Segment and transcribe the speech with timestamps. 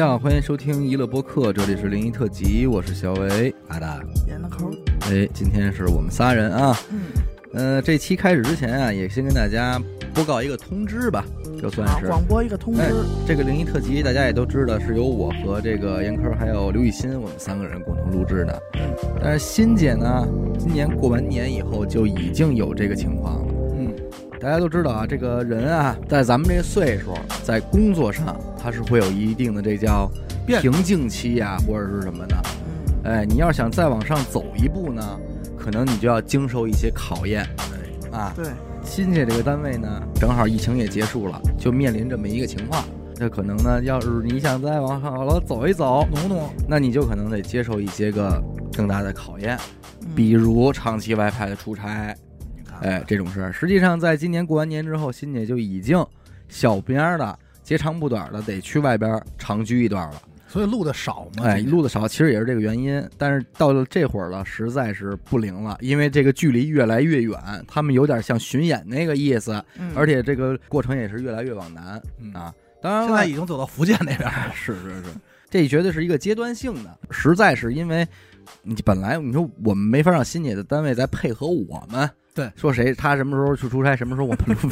[0.00, 4.70] 家好，欢迎收听娱乐播客，这里是灵异特辑，我是小伟，阿达，演的抠，
[5.02, 7.00] 哎，今天是我们仨人啊，嗯，
[7.52, 9.78] 呃，这期开始之前啊，也先跟大家
[10.14, 11.22] 播告一个通知吧，
[11.60, 12.06] 就算是。
[12.06, 12.80] 啊广播一个通知。
[12.80, 12.90] 哎，
[13.26, 18.62] 这个灵异特辑，大家也都知道是由我和这个严科还有刘雨欣我们三个人共同录制的。
[19.22, 20.26] 但是欣姐呢，
[20.58, 23.54] 今年过完年以后就已经有这个情况了。
[23.76, 23.94] 嗯，
[24.40, 27.12] 大家都知道啊，这个人啊，在咱们这个岁数，
[27.44, 30.10] 在工作上他是会有一定的这叫
[30.46, 32.36] 变瓶颈期呀、或者是什么的。
[33.04, 35.18] 嗯，哎，你要是想再往上走一步呢，
[35.58, 37.46] 可能你就要经受一些考验。
[38.12, 38.44] 啊，对，
[38.84, 42.84] 新姐这个单位呢，正好疫情也结束了，就面临这么一个情况。
[43.16, 48.42] 那可能呢，要是你想再往好了走一走，努努，那你就可能得接受一些个
[48.72, 49.56] 更大的考验，
[50.00, 52.12] 嗯比如长期外派的出差，
[52.80, 53.52] 哎，这种事儿。
[53.52, 56.04] 实际上，在今年过完年之后，欣姐就已经
[56.48, 57.38] 小边儿的
[57.70, 60.20] 截长补短的得去外边长居一段了。
[60.48, 63.00] 所以录的少嘛，哎，录的少，其实也是这个原因。
[63.16, 72.52] 但是到了这会儿了，实在是不灵了，因为这个距离越来越远，他们有点像巡演那个意思，嗯而且这个过程也是越来越往南嗯啊。
[72.82, 75.04] 当然了，现在已经走到福建那边了， 是是是，
[75.48, 78.04] 这绝对是一个阶段性的，实在是因为
[78.62, 82.10] 你本来你说我们没法让新姐的单位再配合我们，
[82.40, 84.70] 对说谁他什么时候去出差，什么时候我们录，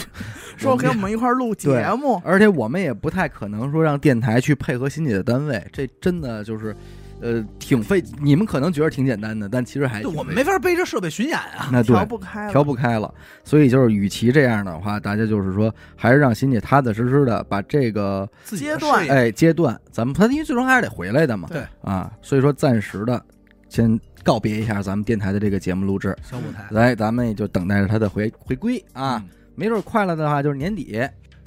[0.56, 6.74] 说 跟我们一块儿录节目，而且我们也不太可能说让电台去配合新姐的单位，这真的就是，
[7.20, 8.02] 呃，挺费。
[8.20, 11.82] 你们可能觉得挺简单的，但其实还我们没法背着设备巡演啊。
[11.82, 13.12] 调不开了，调不开了。
[13.44, 23.22] 所以就是，与其这样的话，大家就是说，还是让新姐踏踏实实的把这个阶段哎阶段，咱们他因为最终还是得回来的嘛，对啊，所以说暂时的
[23.68, 31.00] 先告别一下咱们电台的这个节目录制，小舞台来，咱们也就等待着他的回回归啊。，嗯没准快了的话就是年底。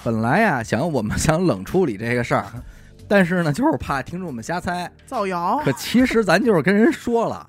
[0.04, 2.44] 本来呀，想我们想冷处理这个事儿，
[3.08, 4.92] 但是呢，就是怕听众们瞎猜。
[5.06, 7.48] 造谣可其实咱就是跟人说了，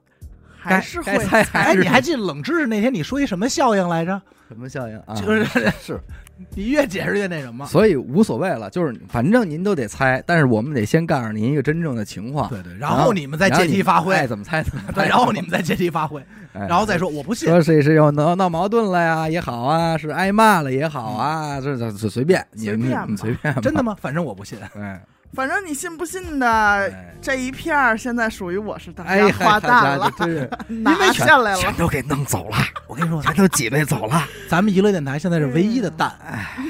[0.62, 4.20] 还是会猜哎，你还记得冷知识那天你说一什么效应来着？
[4.48, 5.14] 什么效应啊？
[5.14, 5.44] 就是
[5.80, 6.00] 是，
[6.54, 7.66] 你越解释越那什么。
[7.66, 14.92] 所以无所谓了，就是反正您都得猜，但是我们得先告诉您一个真正的情况，对 对，然后你们再借题发挥爱，怎么猜怎么猜。
[14.92, 16.20] 对，然后你们再借题发挥，
[16.52, 17.48] 哎，然后再说我不信。
[17.48, 23.96] 说谁是又闹闹矛盾了呀也好啊，是挨骂了也好啊，这这这随便你你随便随便，真的吗？
[23.98, 24.58] 反正我不信。
[24.74, 25.02] 哎
[25.34, 27.08] 反正你信不信的，哎。
[27.22, 30.50] 这一片儿现在属于我是大哎家花旦了，真是
[30.82, 32.56] 拿下来了，全都给弄走了，
[32.88, 36.12] 我跟你说，全都挤兑走了，咱们娱乐电台现在是唯一的蛋，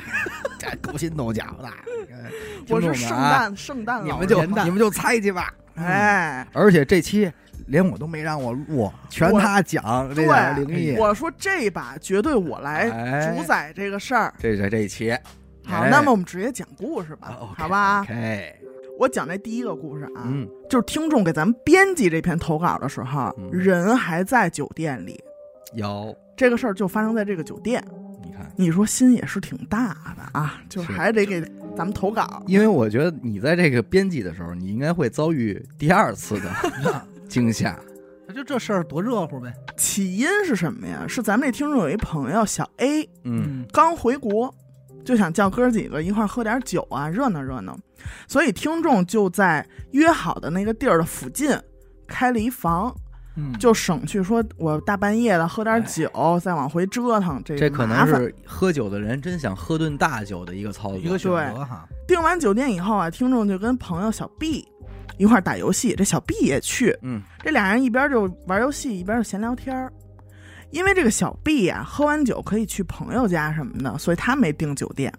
[0.61, 1.71] 这勾心斗角的。
[2.69, 5.50] 我是圣诞圣诞老你们就你们就猜去吧。
[5.77, 7.33] 哎，而且这期
[7.69, 10.97] 连我都没让我录，全他讲这点灵异。
[10.99, 13.34] 我说这把绝对我来哎。
[13.34, 14.34] 主宰这个事儿。
[14.39, 15.17] 这是这一期，
[15.65, 18.55] 好，哎那么我们直接讲故事吧，好吧？？OK，
[18.99, 25.19] 我讲这第一个故事啊，嗯，就是听众给咱们编辑这篇投稿的时候，嗯人还在酒店里，
[25.75, 27.83] 有，这个事儿就发生在这个酒店。
[28.25, 31.41] 你看，你说心也是挺大的啊，就还得给
[31.77, 32.43] 咱们投稿。
[32.47, 36.50] 因为我觉得你在这个编辑的时候，你应该会遭遇第二次的
[37.29, 37.79] 惊吓。
[38.29, 39.53] 那就这事儿多热乎呗。
[39.77, 41.05] 起因是什么呀？
[41.09, 44.55] 是咱们这听众有一朋友小 A 嗯，刚回国，
[45.05, 47.77] 就想叫哥几个一块儿喝点酒啊，热闹热闹。
[48.27, 51.57] 所以听众就在约好的那个地儿的附近
[52.07, 52.95] 开了一房，
[53.37, 56.11] 嗯，就省去说我大半夜的喝点酒，
[56.43, 60.99] 再往回折腾，这这可麻烦能是喝酒的人真想喝顿大酒的一个操作。
[60.99, 61.89] 一个选择哈。
[62.07, 64.67] 订完酒店以后啊，听众就跟朋友小 B
[65.17, 69.93] 一块儿打游戏，这小 B 也去，嗯，这俩人一边就玩游戏，一边就闲聊天儿。
[70.72, 75.12] 因为这个小 B 呀、喝完酒可以去朋友家什么的，所以他没订酒店。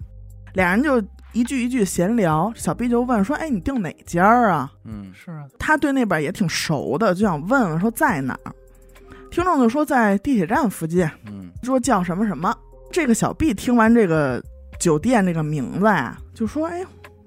[0.56, 8.52] 俩人就一句一句闲聊，小 B 就问说：“哎，你订哪家儿啊嗯，是啊，？”他对那边也挺熟的，就想问问说在哪儿。
[9.31, 12.56] 听众就说在地铁站附近，嗯，说叫什么什么。
[12.92, 14.44] 这个小 B 听完这个
[14.80, 16.86] 酒店这个名字啊，就说：“哎，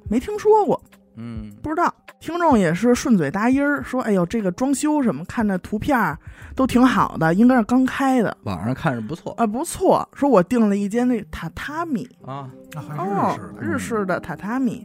[0.08, 0.80] 没听说过。”
[1.16, 1.92] 嗯，不知道。
[2.26, 6.19] 听众也是顺嘴答音儿说：“哎呦，这个装修什么，看这图片儿
[6.56, 12.50] 都挺好的，应该是刚开的网上看着不错啊，不错。”说我订了一间那榻榻米啊。
[12.73, 13.62] 那还哦是日式的。
[13.62, 14.84] 日式的榻榻米。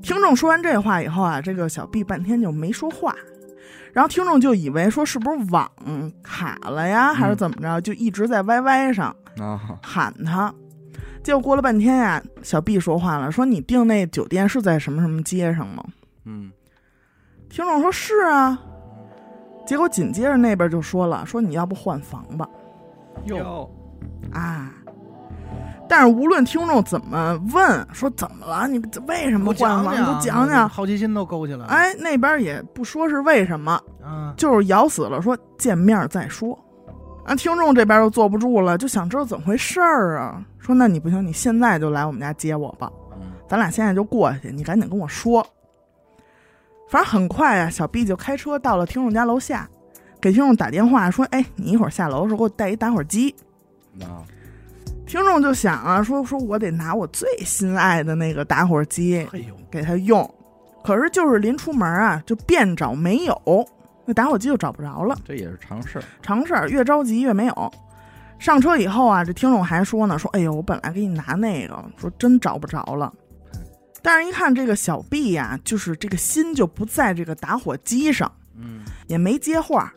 [0.00, 3.14] 听众说完这话以后啊，这个小 B 半天就没说话，
[3.92, 5.70] 然后听众就以为说是不是网
[6.22, 10.50] 卡了呀，还是怎么着，就一直在 YY 上啊，喊他。
[11.22, 15.84] 结果过了半天呀、小 B 说话了，说你订那酒店是在什么什么街上吗？
[16.24, 16.50] 嗯，
[17.48, 18.58] 听众说是啊，
[19.66, 22.48] 结果紧接着那边就说了，说你要不换房吧
[23.24, 23.70] 哟，
[24.32, 24.72] 啊。
[25.88, 30.66] 但是无论听众怎么问，说怎么了，你为什么换房，你都讲讲。
[30.66, 31.66] 好奇心都勾起来了。
[31.66, 36.58] 哎，那边也不说是为什么，嗯，就是咬死了说见面再说。
[37.26, 40.42] 啊，听众这边又坐不住了，就想知道怎么回事儿啊。
[40.58, 42.90] 说那你不行，你现在就来我们家接我吧，
[43.46, 45.46] 咱俩现在就过去，你赶紧跟我说。
[46.92, 49.66] 反正很快啊，小 B 就开车到了听众家楼下，
[50.20, 53.34] 给听众打电话说：“哎，你一会儿下楼的时候给我带一打火机。”
[54.02, 54.20] 啊，
[55.06, 60.30] 听众就想啊，说说我得拿我最心爱的那个打火机哎呦，给他用，
[60.84, 63.66] 可是就是临出门啊，就遍找没有，
[64.04, 65.16] 那打火机就找不着了。
[65.24, 66.04] 这也是常事儿。
[66.20, 67.72] 常事儿，越着急越没有。
[68.38, 73.10] 上车以后啊，这听众还说呢，说哎呦，我本来给你拿那个，说真找不着了。
[74.02, 79.92] 但是，一看这个小毕呀，就是这个心就不在这个打火机上，嗯，也没接话，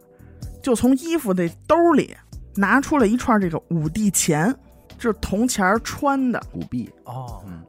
[0.62, 2.16] 就从衣服的兜里
[2.56, 4.56] 拿出了一串这个五帝钱，
[4.98, 7.64] 这是铜钱儿穿的，古币，哦，嗯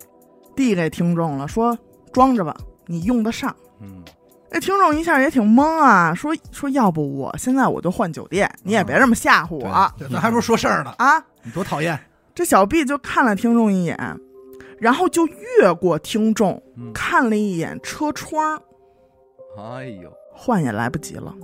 [0.54, 1.76] 递给听众了，说
[2.12, 2.56] 装着吧，
[2.86, 3.54] 你用得上。
[3.80, 4.02] 嗯，
[4.50, 11.22] 那听众一下也挺懵啊，说说要不我现在我就换酒店，你也别这么吓唬我、这咱还不如说事儿呢，啊。
[11.42, 11.98] 你多讨厌。
[12.34, 13.96] 这小毕就看了听众一眼，
[14.78, 16.92] 然后就越过听众，嗯。
[16.92, 18.60] 看了一眼车窗，
[19.58, 21.34] 哎呦，换也来不及了。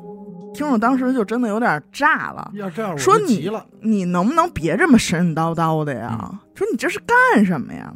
[0.54, 3.50] 听众当时就真的有点炸了，要这样说你
[3.80, 6.18] 你能不能别这么神神叨叨的呀？
[6.22, 6.38] 嗯。
[6.54, 7.92] 说你这是干什么呀？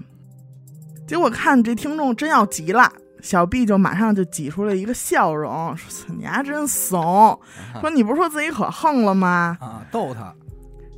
[1.06, 2.90] 结果看这听众真要急了，
[3.20, 7.38] 小 B 就马上就挤出了一个笑容，说：“你还真怂，
[7.80, 10.34] 说你不是说自己可横了吗？”啊，逗他，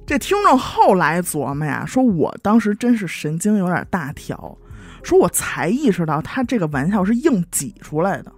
[0.08, 4.56] 这听众后来琢磨呀，说我当时真是神经有点大条，
[5.02, 8.32] 说我才意识到他这个玩笑是硬挤出来的，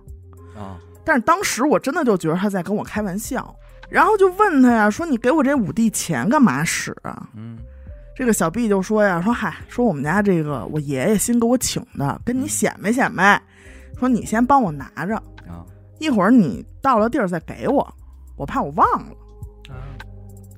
[0.57, 3.55] 啊，但是当时我真的就觉得他在跟我开玩笑，
[3.89, 7.29] 然后就问他呀，说你给我这五帝钱干嘛使啊？
[7.37, 7.57] 嗯
[8.17, 13.41] 这个小 B 就说呀，说嗨，说我们家这个我爷爷新给我请的，跟你显摆显摆，
[13.97, 15.15] 说你先帮我拿着，
[15.47, 15.65] 啊，
[16.01, 17.95] 一会儿你到了地儿再给我，
[18.35, 19.15] 我怕我忘了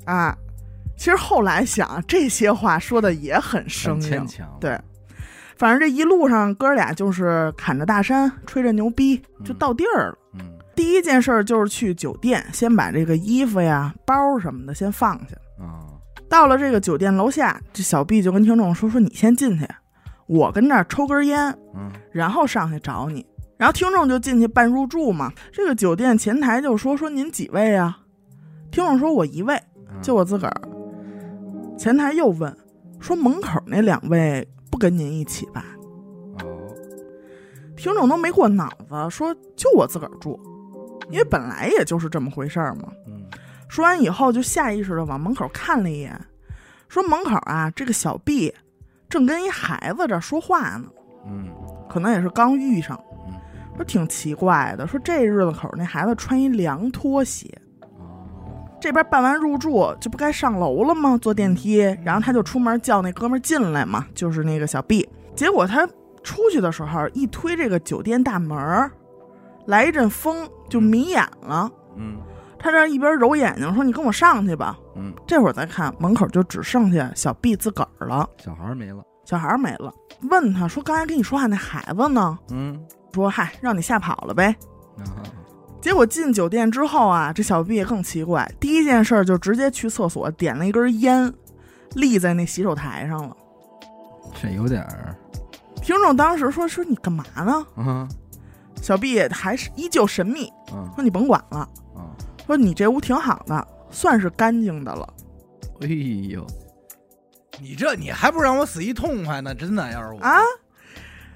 [0.06, 0.38] 啊，啊。
[1.02, 4.24] 其实后来想，这些话说的也很生硬
[4.60, 4.80] 对，
[5.56, 10.18] 反正这一路上哥俩就是砍着大山，吹着牛逼，就嗯到地儿了。
[10.34, 10.44] 嗯
[10.76, 15.36] 第一件事儿就是去酒店，先把这个衣服呀、包什么的先放下。
[15.58, 15.90] 啊，
[16.28, 19.66] 到了这个酒店楼下，这小 B 就跟听众说：“说你先进去，
[20.28, 23.26] 我跟这儿抽根烟，嗯然后上去找你。”
[23.58, 25.32] 然后听众就进去办入住嘛。
[25.52, 27.98] 这个酒店前台就说：“说您几位啊？”
[28.70, 29.60] 听众说：“我一位，
[29.90, 30.62] 嗯就我自个儿。”
[31.82, 32.56] 前台又问
[33.02, 35.64] ：“说门口那两位不跟您一起吧？”
[36.38, 36.72] 哦，
[37.76, 40.38] 听众都没过脑子，说：“就我自个儿住，
[41.10, 43.20] 因为本来也就是这么回事儿嘛。”嗯
[43.68, 46.16] 说完以后，就下意识的往门口看了一眼，
[46.88, 48.54] 说：“门口啊，这个小 B
[49.08, 50.84] 正跟一孩子这说话呢，
[51.26, 51.48] 嗯
[51.88, 52.96] 可能也是刚遇上。
[53.26, 53.34] 嗯，
[53.74, 57.61] 说挺奇怪的，说这日子口那孩子穿一凉拖鞋，哦，
[58.82, 61.16] 这边办完入住就不该上楼了吗？
[61.22, 65.08] 坐电梯，然后他就出门叫那哥们儿进来嘛，就是那个小 B。
[65.36, 65.86] 结果他
[66.24, 68.90] 出去的时候一推这个酒店大门，
[69.66, 71.70] 来一阵风就迷眼了。
[71.96, 72.18] 嗯
[72.58, 79.92] 他这一边揉眼睛说：“你跟我上去吧。”嗯，这会儿再看门口就只剩下小 B 自个儿了，小孩儿没了，小孩儿没了。
[80.30, 82.80] 问他说：“刚才跟你说话那孩子呢嗯？”
[83.12, 84.54] 说：“嗨，让你吓跑了呗。
[84.98, 85.02] 啊，”
[85.82, 91.34] 结果进酒店之后啊，这小 B 也更奇怪，第一件事就直接去厕所点了一根烟，
[91.94, 93.36] 立在那洗手台上了。
[94.40, 95.14] 这有点儿
[95.82, 98.08] 听众当时说：“说你干嘛呢啊？”
[98.80, 101.58] 小 B 还是依旧神秘，啊说：“你甭管了，
[101.96, 102.14] 啊，
[102.46, 105.14] 说你这屋挺好的，算是干净的了。”
[105.82, 106.46] 哎呦，
[107.60, 109.52] 你这你还不让我死一痛快呢？
[109.52, 110.40] 真的，要是我啊，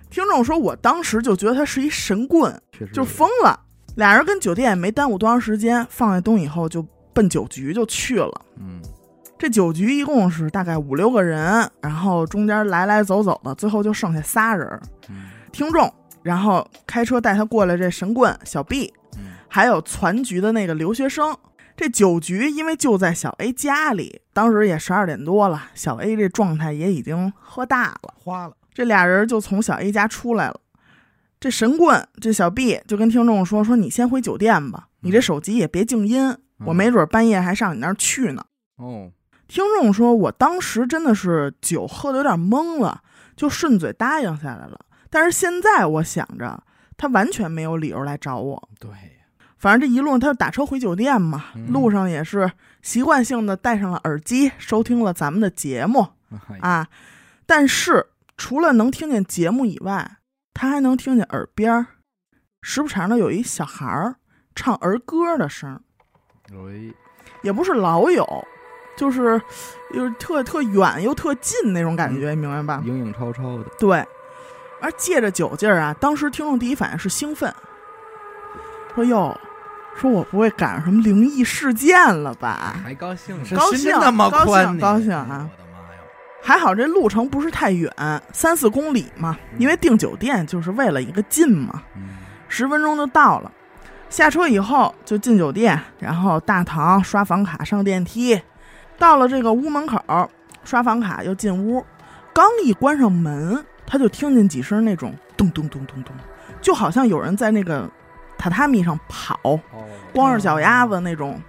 [0.08, 3.64] 听众说，我当时就觉得他是一神棍，确实就疯了。
[3.96, 8.42] 俩人跟酒店也没耽误多长时间，放下东西以后就奔酒局就去了。
[8.58, 8.80] 嗯
[9.38, 14.66] 这酒局一共是大概五六个人，然后中间来来走走的，最后就剩下仨人。
[15.10, 21.36] 嗯听众，然后开车带他过来这神棍小 B，嗯还有攒局的那个留学生。
[21.76, 28.14] 这酒局因为就在小 A 家里，当时也十二点多了，小 A 这状态也已经喝大了。
[28.22, 30.60] 花了，这俩人就从小 A 家出来了。
[31.38, 38.44] 这神棍，这小 B 就跟听众说：“说你先回酒店吧，你这手机也别静音，我没准半夜还上你那儿去呢。
[38.76, 39.10] 哦，”
[39.46, 43.02] 听众说：“我当时真的是酒喝的有点懵了，
[43.36, 44.80] 就顺嘴答应下来了。
[45.10, 46.62] 但是现在我想着，
[46.96, 48.68] 他完全没有理由来找我。
[48.80, 48.90] 对，
[49.58, 52.50] 反正这一路他就打车回酒店嘛，嗯路上也是
[52.82, 56.06] 习惯性的戴上了耳机，收听了咱们的节目。
[56.48, 56.88] 哎啊，
[57.46, 60.16] 但是除了能听见节目以外，
[60.56, 61.86] 他还能听见耳边儿。
[62.62, 64.16] 时不常的有一小孩儿
[64.54, 65.80] 唱儿歌的声儿，
[66.64, 66.92] 喂，
[67.42, 68.26] 也不是老有，
[68.96, 69.40] 就是
[69.92, 72.82] 又是特特远又特近那种感觉，你明白吧？
[72.84, 74.04] 影影绰绰的，对，
[74.80, 77.54] 而借着酒劲儿啊，当时听众第一反应是兴奋，
[78.94, 79.38] 说哟，
[79.94, 82.76] 说我不会赶上什么灵异事件了吧？
[82.82, 83.48] 还高兴呢。
[83.54, 85.48] 高兴那么高兴，高兴啊！
[86.46, 87.92] 还好这路程不是太远，
[88.32, 93.50] 三四公里嘛，因为订酒店就是为了一个近嘛，嗯十分钟就到了。
[94.08, 98.40] 下车以后就进酒店，然后大堂刷房卡上电梯，
[98.96, 100.00] 到了这个屋门口
[100.62, 101.84] 刷房卡又进屋，
[102.32, 106.14] 刚一关上门，他就听见几声那种咚咚咚咚咚，
[106.60, 107.90] 就好像有人在那个
[108.38, 109.60] 榻榻米上跑，哦，
[110.14, 111.42] 光着脚丫子那种。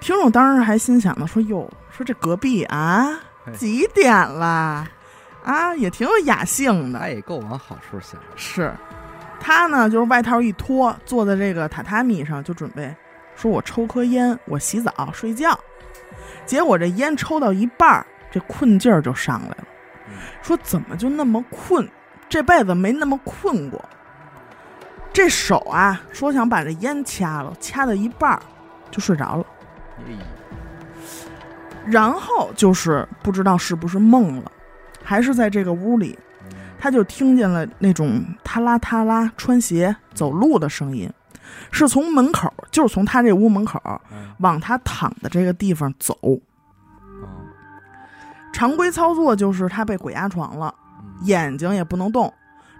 [0.00, 4.86] 听众当时还心想呢，说哟，说这隔壁啊嘿几点了
[5.44, 6.98] 啊，也挺有雅兴的。
[6.98, 8.72] 他也够往好处想的，是，
[9.40, 12.94] 他呢就是外套一脱，坐在这个榻榻米上就准备
[13.36, 15.58] 说：“我抽颗烟，我洗澡睡觉。”
[16.44, 19.68] 结果这烟抽到一半儿，这困劲儿就上来了
[20.08, 21.88] 嗯，说怎么就那么困？
[22.28, 23.82] 这辈子没那么困过。
[25.12, 28.40] 这手啊，说想把这烟掐了，掐到一半儿
[28.90, 29.46] 就睡着了。
[29.98, 30.12] 哎
[31.90, 34.52] 然后就是不知道是不是梦了，
[35.02, 41.10] 还是在这个屋里，嗯他就听见了那种踏啦踏啦穿鞋走路的声音，
[41.70, 43.80] 是从门口，就是从他这屋门口
[44.12, 46.14] 嗯往他躺的这个地方走。
[46.22, 46.38] 哦
[48.50, 52.32] 常规操作就是他被鬼压床了，嗯眼睛也不能动，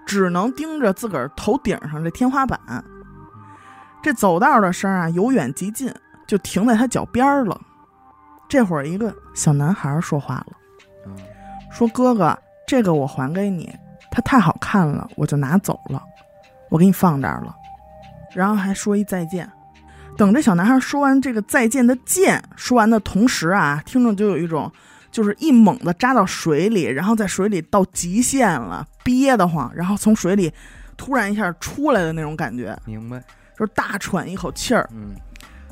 [0.05, 2.59] 只能盯着自个儿头顶上这天花板。
[4.03, 5.93] 这走道的声啊，由远及近，
[6.27, 7.61] 就停在他脚边儿了。
[8.49, 10.57] 这会儿，一个小男孩说话了。
[11.07, 11.17] 嗯
[11.71, 12.37] 说：“哥哥，
[12.67, 13.73] 这个我还给你，
[14.11, 16.03] 它太好看了，我就拿走了，
[16.71, 17.55] 我给你放这儿了。”
[18.35, 19.49] 然后还说一再见。
[20.17, 24.73] 等这小男孩说完这个再见的见，说完的同时啊，听众就有一种
[25.13, 30.53] 就是一猛的扎到水里，然后在水里到极限了，憋得慌，然后从水里
[30.97, 33.23] 突然一下出来的那种感觉，明白，
[33.57, 34.89] 就是大喘一口气儿。
[34.93, 35.15] 嗯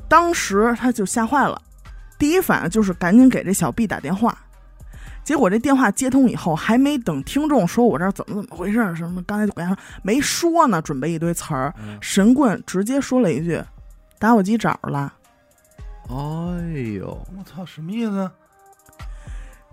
[0.08, 1.60] 当时他就吓坏了，
[2.18, 4.36] 第一反应就是赶紧给这小 B 打电话。
[5.24, 13.60] 结果这电话接通以后，还没等听众说我这儿怎么怎么回事儿，什么刚才就跟他说没说呢，准备一堆词儿，嗯，神棍直接说了一句
[14.20, 15.12] ：“打火机找着了。
[16.08, 16.14] 哎
[16.96, 18.30] 呦，我操，什么意思？”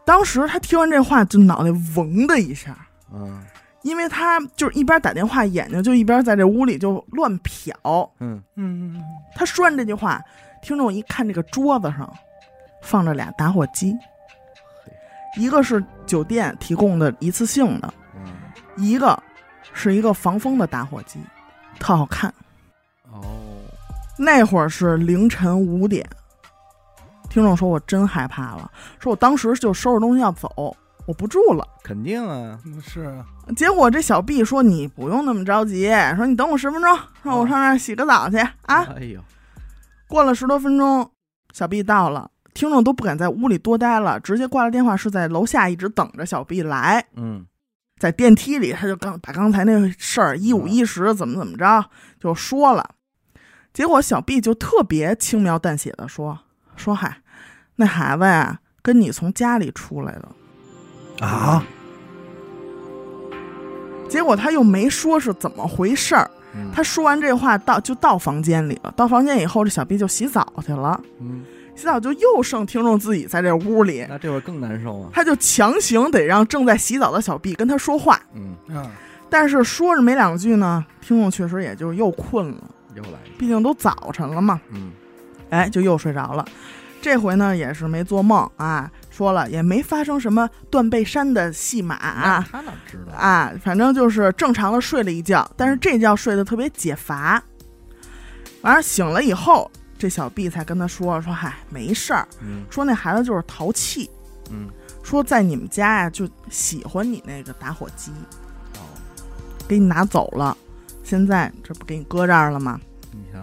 [0.03, 2.75] 当时他听完这话，就脑袋嗡的一下，
[3.13, 3.41] 嗯
[3.83, 7.71] 因为他就是一边打电话，眼睛就一边在这屋里就乱瞟。
[8.19, 9.03] 嗯嗯嗯，
[9.35, 10.19] 他说完这句话，
[10.63, 12.11] 听众一看这个桌子上
[12.83, 13.97] 放着俩打火机，
[15.37, 18.21] 一个是酒店提供的一次性的，嗯
[18.77, 19.17] 一个
[19.73, 21.19] 是一个防风的打火机，
[21.79, 22.31] 特好看。
[23.11, 23.23] 哦，
[24.17, 26.07] 那会儿是凌晨五点，
[27.29, 30.75] 听众说我真害怕了，说我当时就收拾东西要走，
[31.05, 31.67] 我不住了。
[31.83, 33.25] 肯定啊，嗯是啊，
[33.55, 38.83] 结果这小 B 说你不用那么着急，说你等我十分钟，让我上那儿洗个澡去啊。
[38.95, 39.21] 哎呦，
[40.07, 41.09] 过了十多分钟，
[41.51, 47.05] 小 B 到了，听众都不敢在屋里多待了，直接挂了电话，是在楼下一直等着小 B 来。
[47.15, 47.45] 嗯
[47.99, 51.85] 在电梯里，他就刚把刚才那事儿一五一十怎么怎么着
[52.19, 52.89] 就说了。
[53.71, 56.37] 结果小 B 就特别轻描淡写的说
[56.75, 57.17] 说嗨，
[57.77, 61.25] 那孩子呀跟你从家里出来的。
[61.25, 61.63] 啊，
[64.09, 66.29] 结果他又没说是怎么回事儿。
[66.55, 68.93] 嗯，他说完这话到就到房间里了。
[68.97, 70.99] 到房间以后，这小 B 就洗澡去了。
[71.19, 71.45] 嗯，
[71.75, 78.19] 洗澡就又剩听众自己在这屋里，那这会儿更难受啊，他就强行得让正在洗澡的小 B 跟他说话。
[78.33, 78.91] 嗯，啊，
[79.29, 82.63] 但是说着没两句呢，听众确实也就又困了，
[82.95, 84.61] 又来，毕竟都早晨了嘛。
[84.69, 84.91] 嗯
[85.49, 86.45] 哎，就又睡着了。
[86.99, 93.17] 这回呢也是没做梦啊，说了也没发生什么断背山的戏码啊他哪知道？
[93.17, 97.43] 啊，反正就是正常的睡了一觉，但是这觉睡得特别解乏。
[98.61, 99.69] 完了醒了以后，
[100.03, 102.65] 这小 B 才跟他说说，嗨，没事儿，嗯。
[102.69, 104.09] 说那孩子就是淘气，
[104.51, 104.67] 嗯，
[105.01, 108.11] 说在你们家呀就喜欢你那个打火机，
[108.73, 108.83] 哦，
[109.65, 110.57] 给你拿走了，
[111.05, 112.77] 现在这不给你搁这儿了吗？
[113.13, 113.41] 你瞧，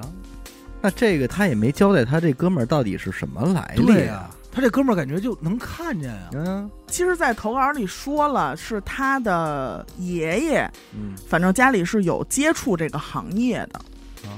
[0.82, 6.70] 那这个他也没交代，他这哥们儿到底是什么来历对呀，他这哥们儿感觉就能看见呀，嗯。
[6.88, 13.80] 其实，在投稿里说了，是他的爷爷，嗯，反正家里是有接触这个行业的。
[14.24, 14.36] 哦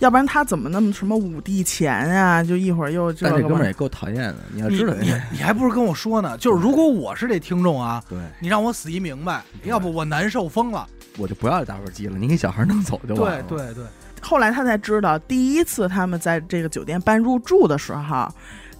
[0.00, 2.42] 要不然他怎么那么什么五帝钱啊？
[2.42, 6.36] 就一会儿又这但这哥们儿也够讨厌的，你要知道，你你还不是跟我说呢？
[6.38, 10.86] 就是如果我是这听众啊，对，你让我死一明白，要不我难受疯了。
[11.16, 13.42] 我就不要打火机了，你给小孩弄走就完了。
[13.44, 13.84] 对对对，
[14.20, 18.28] 后来他才知道，第一次他们在这个酒店办入住的时候，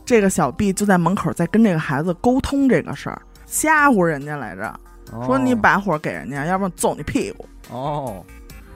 [0.04, 4.68] 这个小 B 就在门口在跟这个孩子沟通这个事儿，吓唬人家来着，
[5.12, 8.33] 哦说你把火给人家，要不然揍你屁股哦，啊！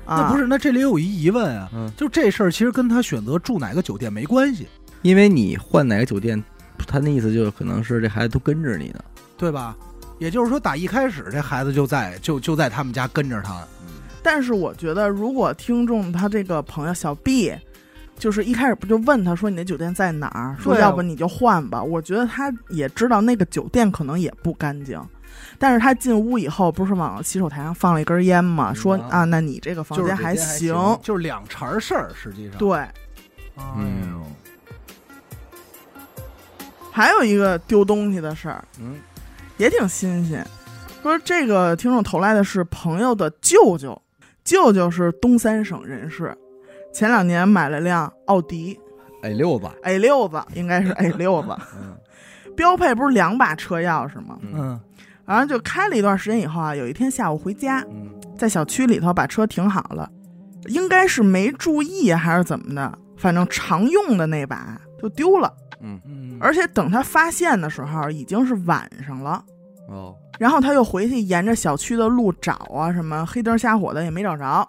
[0.08, 4.66] 那不是，那这里有一疑问啊，嗯，就这事儿其实跟他选择住哪个酒店没关系，
[5.02, 6.42] 因为你换哪个酒店，
[6.86, 9.00] 他那意思就是可能是这孩子都跟着你呢。
[9.36, 9.76] 对吧？
[10.18, 13.64] 也就是说，打一开始这孩子就在就就在他们家跟着他。
[14.20, 17.54] 但是我觉得，如果听众他这个朋友小 B，
[18.18, 20.56] 就是一开始不就问他说你那酒店在哪儿？
[20.58, 21.80] 说对啊要不你就换吧。
[21.80, 25.00] 我觉得他也知道那个酒店可能也不干净，
[25.58, 28.70] 但是他进屋以后不是往洗手台上放了一根烟吗？
[28.70, 30.74] 嗯说啊啊，那你这个房间还行。
[31.02, 32.58] 就是两茬事儿，实际上。
[32.58, 32.92] 对，哎
[34.12, 34.22] 呦，
[36.92, 39.00] 还有一个丢东西的事儿嗯，
[39.56, 40.46] 也挺新鲜。
[41.02, 44.00] 说这个听众投来的是朋友的舅舅，
[44.44, 46.36] 舅舅是东三省人士，
[46.92, 48.78] 前两年买了辆奥迪
[49.22, 51.96] A 六子，A 六子，应该是 A 六子，嗯
[52.56, 54.36] 标配不是两把车钥匙吗？
[54.40, 54.80] 嗯嗯
[55.28, 60.10] 然后就开了一段时间以后啊，有一天下午回家，嗯在小区里头把车停好了，
[60.68, 65.52] 应该是没注意还是怎么的，反正常用的那把就丢了。
[65.80, 69.44] 嗯嗯，而且等他发现的时候已经是晚上了，
[69.88, 74.68] 哦，然后他又回去沿着小区的路找啊，什么黑灯瞎火的也没找着。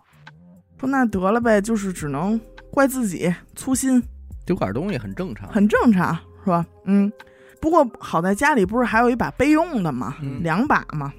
[0.80, 2.40] 说那得了呗，就是只能
[2.72, 4.02] 怪自己粗心，
[4.46, 5.48] 丢点东西很正常。
[5.50, 6.66] 很正常，是吧？
[6.86, 7.12] 嗯。
[7.62, 10.16] 不过好在家里不是还有一把备用的吗？
[10.22, 11.14] 嗯两把嘛。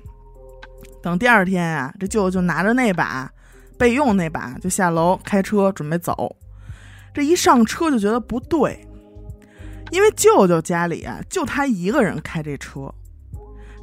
[1.02, 3.30] 等第二天啊，这舅舅就拿着那把
[3.78, 6.36] 备用那把就下楼开车准备走。
[7.12, 8.86] 这一上车就觉得不对，
[9.90, 12.92] 因为舅舅家里啊就他一个人开这车，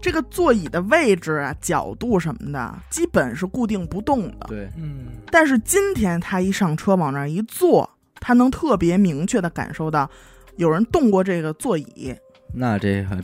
[0.01, 4.45] 这个座椅的位置啊、角度什么的，基本是固定不动的。
[4.47, 7.89] 对，嗯但是今天他一上车往那儿一坐，
[8.21, 10.09] 他能特别明确的感受到
[10.55, 12.15] 有人动过这个座椅，
[12.53, 13.15] 那这还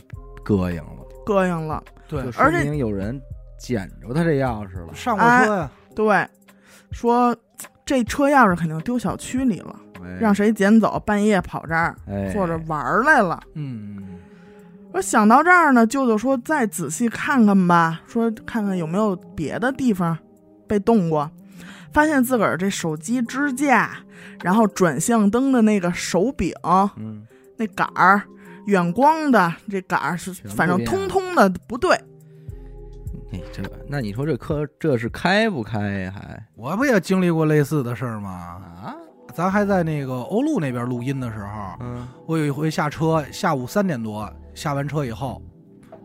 [0.44, 1.82] 膈应了，膈应了。
[2.08, 3.20] 对就，说而且明有人
[3.58, 4.94] 捡着他这钥匙了。
[4.94, 6.28] 上过车呀，对，
[6.90, 7.36] 说
[7.84, 11.02] 这车钥匙肯定丢小区里了，哎让谁捡走？
[11.06, 13.40] 半夜跑这儿哎坐着玩儿来了。
[13.54, 14.18] 嗯，
[14.92, 20.16] 我想到这儿呢，舅舅说再仔细看看吧，说看看有没有别的地方
[20.66, 21.30] 被动过。
[21.92, 23.92] 发现自个儿这手机支架，
[24.42, 26.52] 然后转向灯的那个手柄，
[26.96, 27.24] 嗯，
[27.56, 28.20] 那杆儿，
[28.66, 31.98] 远光的这杆儿是反正通通的不对。
[33.30, 36.14] 你这那你说这科这是开不开呀？
[36.14, 38.30] 还我不也经历过类似的事儿吗？
[38.30, 38.94] 啊？
[39.34, 45.42] 咱还在那个欧陆那边录音的时候，嗯，我有一回下车，下午三点多下完车以后，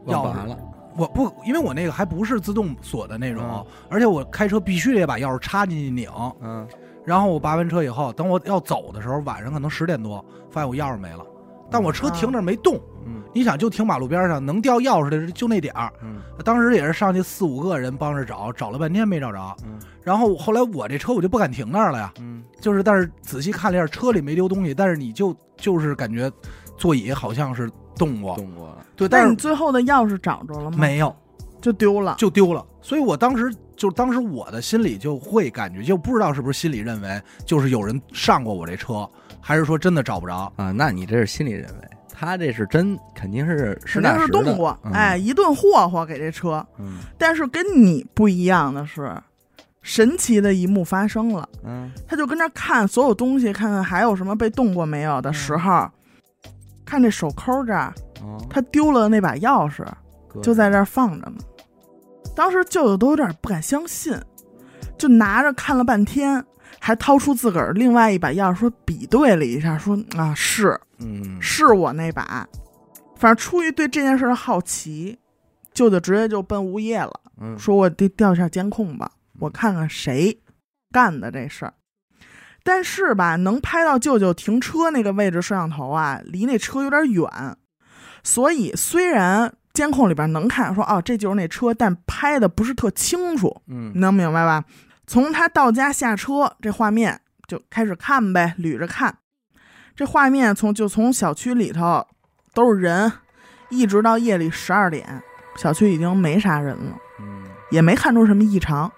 [0.08, 0.58] 钥匙了。
[0.98, 6.10] 我不，因为我那个还不是自动锁的那种，嗯而且我开车必须得把钥匙插进去拧。
[6.42, 6.68] 嗯，
[7.06, 11.24] 然后我拔完车以后，等我要走的时候，晚上可能十点多，发现我钥匙没了，
[11.70, 12.76] 但我车停那儿没动。
[13.06, 15.94] 嗯你想，就停马路边上，能掉钥匙的就那点儿。
[16.02, 19.56] 嗯当时也是上去四五个人帮着找，找了半天没找着。
[19.64, 26.32] 嗯然后后来我这车我就不敢停那儿了呀，嗯，就是但是仔细看了一下，车里没丢东西，但是你就就是感觉
[26.76, 28.78] 座椅好像是动过，动过了。
[28.96, 31.16] 对，但是你最后的钥匙找着了吗？，没有，
[31.62, 32.16] 就丢了。
[32.18, 32.66] 就丢了。
[32.82, 39.08] 所以我当时就当时我的心里就会感觉，就不知道是不是心里认为就是有人上过我这车，
[39.50, 40.54] 还是说真的找不着。
[40.58, 46.64] 啊，那你这是心理认为，他这是真，肯定是实肯定是打实的动过，嗯哎，，一顿霍霍给这车。
[46.78, 49.12] 嗯但是跟你不一样的是，
[49.82, 51.50] 神奇的一幕发生了。
[51.64, 55.90] 嗯他就跟那儿看所有东西，看看还有什么被动过没有的时候，
[56.86, 59.84] 看这手抠这儿，哦，他丢了那把钥匙，
[60.28, 61.38] 哥就在这儿放着呢。
[62.36, 64.16] 当时舅舅都有点不敢相信，
[64.96, 66.46] 就拿着看了半天，
[66.80, 72.48] 还掏出自个儿另外一把钥匙，说比对了一下，说啊是嗯是我那把。
[73.16, 75.20] 反正出于对这件事的好奇，
[75.74, 77.12] 舅舅直接就奔物业了，
[77.42, 80.40] 嗯说我得调一下监控吧，我看看谁
[80.92, 81.74] 干的这事儿。
[82.64, 87.28] 但是吧，能拍到舅舅停车那个位置摄像头啊，离那车有点远，
[88.24, 94.64] 所以虽然监控里边能看说哦这就是那车，但拍的不是特清楚，嗯你能明白吧？
[95.10, 99.18] 从他到家下车这画面就开始看呗，捋着看。
[99.96, 102.06] 这画面从就从小区里头
[102.54, 103.12] 都是人，
[103.70, 105.24] 一直到夜里十二点，
[105.56, 106.96] 小区已经没啥人了。
[107.20, 108.92] 嗯也没看出什么异常。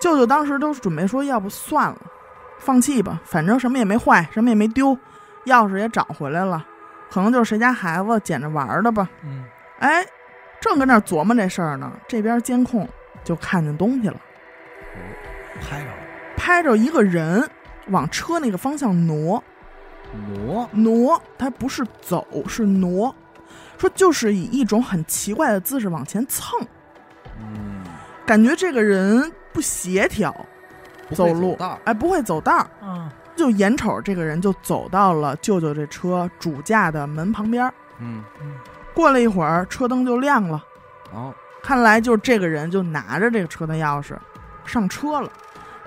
[0.00, 2.00] 舅舅当时都准备说，要不算了，
[2.58, 4.96] 放弃吧，反正什么也没坏，什么也没丢，
[5.46, 6.64] 钥匙也找回来了，
[7.10, 9.08] 可能就是谁家孩子捡着玩儿的吧。
[9.24, 9.44] 嗯，
[9.80, 10.04] 哎，
[10.60, 12.88] 正跟那琢磨这事儿呢，这边监控
[13.24, 14.20] 就看见东西了，
[15.56, 15.86] 拍着。
[15.86, 15.96] 了，
[16.36, 17.48] 拍着一个人
[17.88, 19.42] 往车那个方向挪。
[20.28, 23.14] 挪，挪，他不是走，是挪。
[23.78, 26.58] 说就是以一种很奇怪的姿势往前蹭，
[27.38, 27.82] 嗯，
[28.24, 30.34] 感觉这个人不协调，
[31.12, 31.54] 走路。
[31.56, 37.70] 道，哎，不会走道，嗯，就眼瞅这个人就走到了舅舅这车主驾的门旁边。
[37.98, 38.24] 嗯。
[38.40, 38.52] 嗯，
[38.94, 40.64] 过了一会儿，车灯就亮了，
[41.12, 41.34] 哦。
[41.62, 44.14] 看来就是这个人就拿着这个车的钥匙
[44.64, 45.30] 上车了。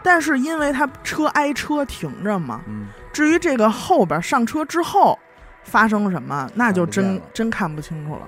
[0.02, 5.18] 但是因为他车挨车停着嘛，嗯，至于这个后边上车之后
[5.64, 8.22] 发生了什么，那就真真看不清楚了，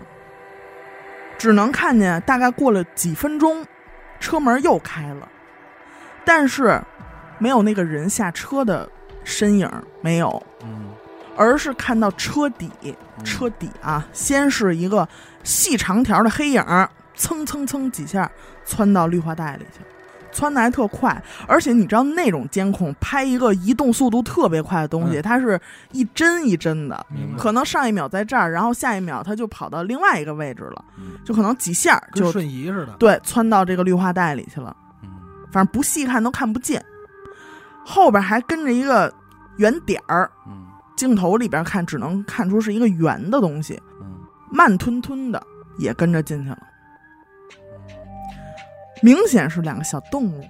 [1.38, 3.66] 只能看见大概过了几分钟，
[4.20, 5.28] 车门又开了，
[6.24, 6.82] 但是
[7.38, 8.90] 没有那个人下车的
[9.24, 9.70] 身影，
[10.02, 10.90] 没有，嗯，
[11.36, 12.96] 而是看到车底，嗯。
[13.24, 15.08] 车底啊，先是一个
[15.44, 16.66] 细长条的黑影，
[17.14, 18.30] 蹭蹭蹭几下
[18.66, 19.86] 窜到绿化带里去了，
[20.32, 25.22] 窜的还特快，而且你知道那种监控拍一个移动速度特别快的东西，嗯。
[25.22, 25.60] 它是
[25.92, 27.06] 一帧一帧的，
[27.38, 31.14] 可能上一秒在这儿，然后下一秒它就跑到另外一个位置了，嗯。
[31.24, 35.10] 就可能几下就瞬移似的，对窜到这个绿化带里去了，嗯。
[35.52, 36.84] 反正不细看都看不见，
[37.86, 39.14] 后边还跟着一个
[39.58, 40.68] 圆点儿，嗯。
[40.96, 43.82] 镜头里边看只能看出是一个圆的东西。
[44.00, 44.20] 嗯，
[44.52, 45.42] 慢吞吞的
[45.80, 46.60] 也跟着进去了，
[49.02, 50.44] 明显是两个小动物。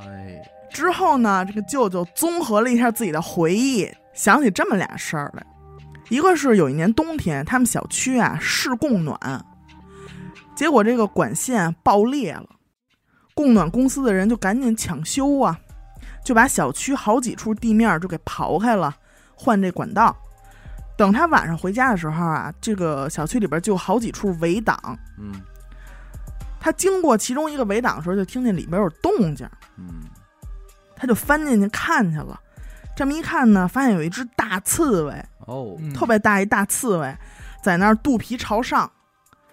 [0.00, 5.46] 哎，之后呢，这个舅舅综合了一下自己的回忆，想起这么俩事儿来。
[6.08, 9.16] 一个是有一年冬天，他们小区啊试供暖，
[10.54, 12.46] 结果这个管线爆裂了，
[13.34, 15.58] 供暖公司的人就赶紧抢修啊，
[16.24, 18.94] 就把小区好几处地面就给刨开了，
[19.34, 20.14] 换这管道。
[20.98, 24.78] 等他晚上回家的时候啊，这个小区里边就有好几处围挡。
[25.18, 25.40] 嗯
[26.62, 29.44] 他经过其中一个围挡的时候，就听见里边有动静，
[29.76, 30.04] 嗯，
[30.94, 32.38] 他就翻进去看去了。
[32.94, 35.12] 这么一看呢，发现有一只大刺猬，
[35.46, 35.92] 哦，嗯。
[35.92, 37.16] 特别大一大刺猬，
[37.64, 38.88] 在那儿肚皮朝上。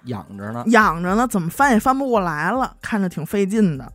[0.03, 3.91] 养着呢，仰着呢，怎么翻也翻不过来了，看着挺费劲的。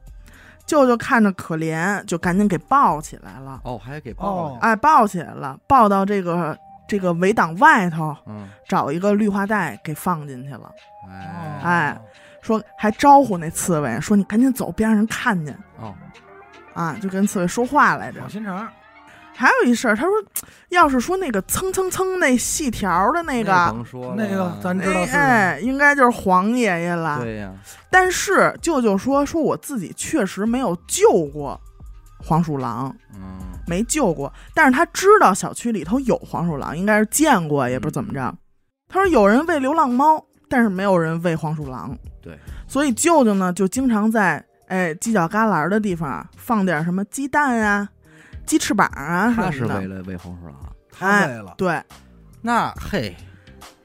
[0.66, 3.60] 舅舅看着可怜，就赶紧给抱起来了。
[3.64, 10.72] 哦，还给抱哎，抱起来了，抱到这个这个围挡外头，嗯，找一个绿化带给放进去了。
[11.06, 12.00] 哎，哎，
[12.44, 15.94] 说还招呼那刺猬说：“你赶紧走，别让人看见哦，
[16.74, 18.28] 啊！”就跟刺猬说话来着好。
[18.28, 18.68] 心肠，
[19.34, 20.12] 还有一事儿，他说，
[20.68, 27.18] 要是说那个蹭蹭蹭那细条的那那个，甭说那个咱知道哎是哎，应该就是黄爷爷了。
[27.20, 27.50] 对呀，
[27.90, 31.58] 但是舅舅说，说我自己确实没有救过
[32.18, 38.34] 黄鼠狼，嗯没救过，但是他知道小区里头有黄鼠狼，应该是见过，也不是怎么着。
[38.86, 40.22] 他说有人喂流浪猫，
[40.54, 41.98] 但是没有人喂黄鼠狼。
[42.22, 42.38] 对，
[42.68, 47.88] 所以舅舅呢就经常在哎犄角旮旯的地方啊放点什么鸡蛋啊、
[48.46, 49.80] 鸡翅膀啊什他是么的。
[49.80, 50.56] 为了喂黄鼠狼，
[50.92, 51.82] 他为了，对，
[52.40, 53.16] 那嘿，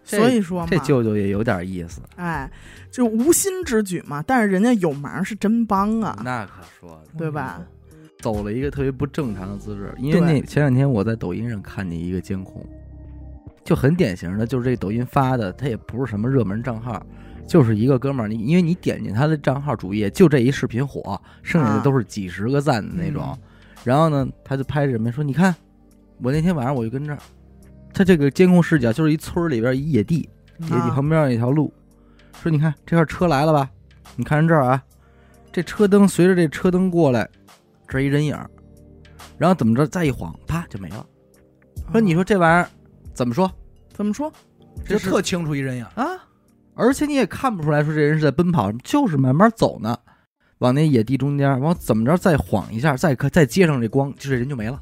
[0.05, 2.47] 这所以说嘛，这舅舅也有点意思，哎，
[2.91, 4.23] 就无心之举嘛。
[4.27, 7.17] 但是人家有忙是真帮啊，那可说的。
[7.17, 7.59] 对吧？
[8.19, 12.63] 走了一个特别不正常的姿势，因为对那前两天我在抖音上看见一个监控，
[13.69, 16.99] 就很典型的，就是这抖音发的，他也不是什么热门账号，
[17.47, 23.37] 就是一个哥们儿，你因为你点进他的账号主页，就这一视频火，剩下的都是几十个赞的那种。
[23.83, 25.55] 然后呢，他就拍着什么说：“你看，
[26.23, 27.19] 我那天晚上我就跟这儿，
[27.93, 30.27] 他这个监控视角就是一村儿里边一野地，
[30.61, 31.71] 野地啊旁边有一条路，
[32.41, 33.69] 说你看这块车来了吧？
[34.15, 34.83] 你看这儿啊，
[35.51, 37.29] 这车灯随着这车灯过来，
[37.87, 38.49] 这一人影儿，
[39.37, 41.05] 然后怎么着再一晃，啪就没了。
[41.91, 42.67] 说你说这玩意儿
[43.13, 43.51] 怎么说
[43.99, 44.31] 怎么说？
[44.85, 46.07] 这特清楚一人影，啊？
[46.73, 49.99] 而且你也看不出来说这人是在奔跑，就是慢慢走呢，
[50.59, 54.81] 往那野地中间，往怎么着再晃一下，再可再接上这光，就这人就没了。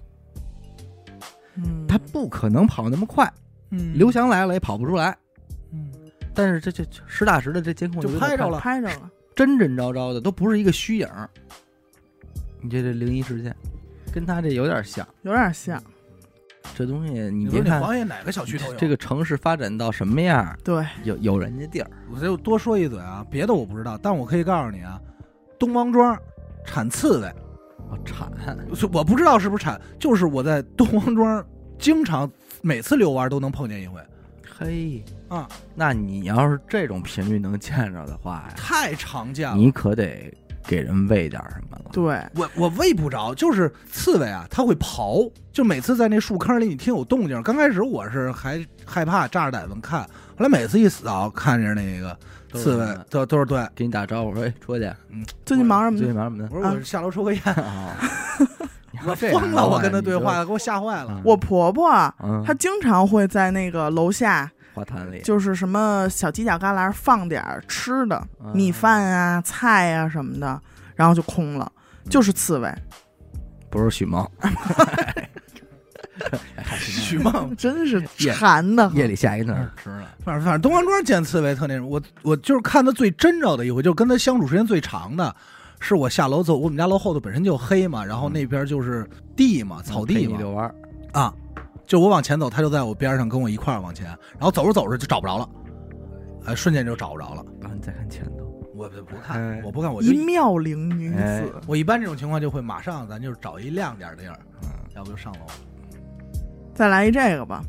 [1.56, 3.28] 嗯，他不可能跑那么快，
[3.72, 5.18] 嗯刘翔来了也跑不出来。
[5.72, 5.90] 嗯
[6.36, 9.10] 但是这这实打实的这监控就拍着了拍着了。
[9.36, 11.08] 真真招招的，都不是一个虚影。
[12.62, 13.56] 你这这灵异事件，
[14.14, 15.08] 跟他这有点像。
[15.24, 15.84] 有点像，
[16.76, 18.74] 这东西你别看那黄爷哪个小区都有？
[18.76, 21.90] 这个城市发展到什么样，对，有有人家地儿。
[22.14, 25.00] 我就多说一嘴啊，别的我不知道，但我可以告诉你啊，
[25.60, 26.18] 东王庄
[26.66, 27.34] 产刺猬，
[27.90, 28.32] 我产，
[28.92, 31.46] 我不知道是不是产，就是我在东王庄
[31.80, 32.30] 经常
[32.62, 34.02] 每次遛弯都能碰见一回
[34.60, 39.56] 嘿，啊，那你要是这种频率能见着的话呀，太常见了。
[39.56, 40.34] 你可得
[40.68, 41.86] 给人喂点什么了。
[41.92, 47.42] 对，我我喂不着，就是刺猬啊，它会刨，就每次在那树坑里你听有动静。
[47.42, 50.02] 刚开始我是还害怕，扎着胆子看，
[50.38, 52.16] 后来每次一扫，看着那个
[52.54, 53.66] 刺猬都都是对。
[53.74, 54.86] 给你打招呼说：“哎，出去。
[55.10, 56.22] 嗯最近忙什么最近呢？
[56.22, 57.96] 忙什么呢我说我是下楼抽个烟，？”啊，
[59.08, 61.08] 我疯了，我跟他对话，给我吓坏了。
[61.12, 61.90] 嗯我婆婆
[62.24, 65.22] 嗯，她经常会在那个楼下，花坛里。
[65.24, 68.52] 就是什么小犄角旮旯放点儿吃的，嗯。
[68.56, 70.62] 米饭啊、菜啊什么的，
[70.96, 71.72] 然后就空了，
[72.10, 72.72] 就是刺猬，
[73.72, 74.28] 不是许梦，
[76.78, 78.90] 许梦， 真是馋的。
[78.94, 80.08] 夜里下一顿吃了。
[80.24, 85.36] 反正反正东方庄见刺猬特那种，我我就是看他最真着的一回，就跟他相处时间最长的，
[85.80, 90.74] 是我下楼走，我们家楼后头本身就黑嘛，然后那边就是地嘛，草地嘛，你遛弯，
[91.14, 91.34] 啊，
[91.88, 95.50] 就我往前走，他就在我边上跟我一块儿往前，然后走着走着就找不着了，
[96.46, 97.44] 哎，瞬间就找不着了。
[97.62, 98.46] 然后你再看前头，
[98.76, 105.40] 我不哎看，我不看，我就一妙龄女哎子，我一般这种情况就会马上咱就找一亮点儿的地儿，嗯，要不就上楼。
[106.76, 107.64] 再来一这个吧，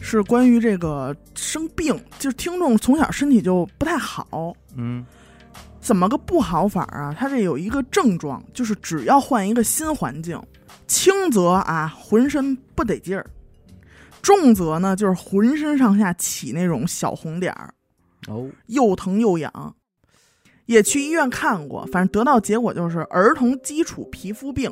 [0.00, 5.04] 是关于这个生病，就是听众从小身体就不太好，嗯，
[5.78, 7.14] 怎么个不好法啊？
[7.18, 10.40] 他这有一个症状，就是只要换一个新环境，
[10.86, 13.26] 轻则啊浑身不得劲儿，
[14.22, 17.72] 重则呢就是浑身上下起那种小红点儿，
[18.28, 19.74] 哦，又疼又痒。
[20.66, 24.68] 也去医院看过，反正得到结果就是儿童基础皮肤病，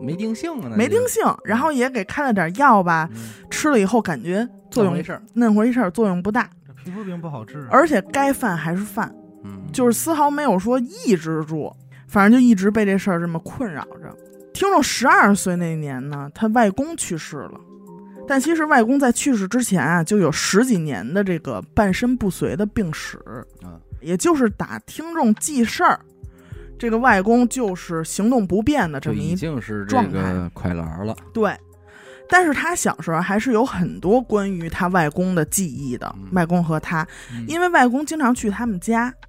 [0.00, 1.24] 没定性啊，没定性。
[1.44, 11.74] 然后也给开了点药吧，嗯吃了以后感觉作用没事儿，那会儿一事儿作用不大，这皮肤病不好治啊，而且该犯还是犯，嗯，就是丝毫没有说抑制住，
[12.06, 14.16] 反正就一直被这事儿这么困扰着。
[14.56, 17.60] 听众十二岁那年呢，他外公去世了，
[18.26, 23.18] 但其实外公在去世之前啊，就有十几年的这个半身不遂的病史，
[23.62, 26.00] 啊，也就是打听众记事儿，
[26.78, 30.22] 这个外公就是行动不便的这么一经是这状态。
[30.22, 31.54] 个快栏了，对，
[32.26, 36.28] 但是他小时候还是有很多关于他外公的记忆的，嗯。
[36.32, 37.44] 外公和他，嗯。
[37.46, 39.25] 因为外公经常去他们家，嗯，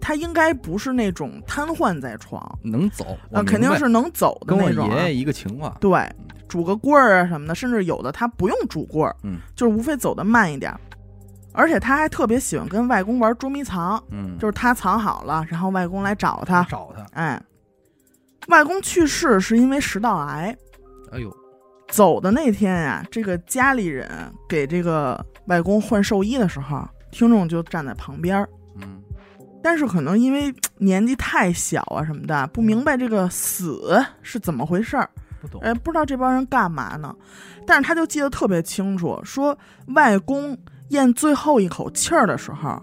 [0.00, 4.96] 他应该不是那种瘫痪在床，能走，啊，肯定是能走的那种、啊。
[4.96, 5.14] 爷爷。
[5.14, 6.08] 一个情况，对，
[6.48, 10.74] 拄个棍儿啊什么的，甚至有的他不用拄棍儿，嗯，就是无非走得慢一点。
[11.52, 16.64] 而且他还特别喜欢跟外公玩捉迷藏，嗯，就是他藏好了，然后外公来找他。
[16.70, 17.42] 找他，哎，
[18.48, 20.56] 外公去世是因为食道癌，
[21.10, 21.36] 哎呦，
[21.88, 24.08] 走的那天呀、这个家里人
[24.48, 28.48] 给这个外公换寿衣的时候，听众就站在旁边儿。
[28.52, 28.59] 嗯，
[29.62, 35.08] 但是可能因为 年纪太小啊什么的，不明白这个死是怎么回事儿，
[35.40, 35.60] 不懂。
[35.62, 37.14] 哎，不知道这帮人干嘛呢。
[37.66, 39.56] 但是他就记得特别清楚，说
[39.94, 40.56] 外公
[40.88, 42.82] 咽最后一口气儿的时候，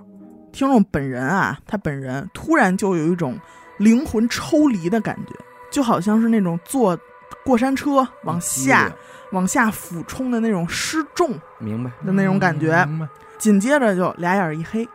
[0.51, 3.37] 听众本人啊，他本人突然就有一种
[3.79, 5.33] 灵魂抽离的感觉，
[5.71, 6.97] 就好像是那种坐
[7.43, 8.91] 过山车往下、
[9.31, 12.85] 往下俯冲的那种失重明白，的那种感觉。
[12.85, 14.89] 明白紧接着就俩眼儿一黑，嗯，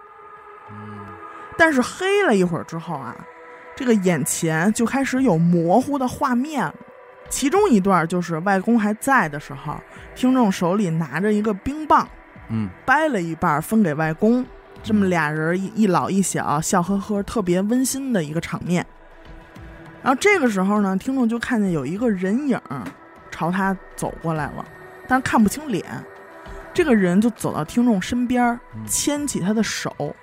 [1.63, 3.17] 但是黑了一会儿之后啊，
[3.77, 6.75] 这个眼前就开始有模糊的画面了。
[7.31, 9.77] 其中一段就是外公还在的时候，
[10.13, 12.09] 听众手里拿着一个冰棒，
[12.49, 14.45] 嗯，掰了一半分给外公，
[14.83, 18.85] 这么俩人一一老一小，笑呵呵，特别温馨的一个场面。
[20.03, 22.61] 然后这个时候呢，听众就看见有一个人影
[23.31, 24.67] 朝他走过来了，
[25.07, 25.85] 但是看不清脸。
[26.75, 30.15] 这个人就走到听众身边牵起他的手，嗯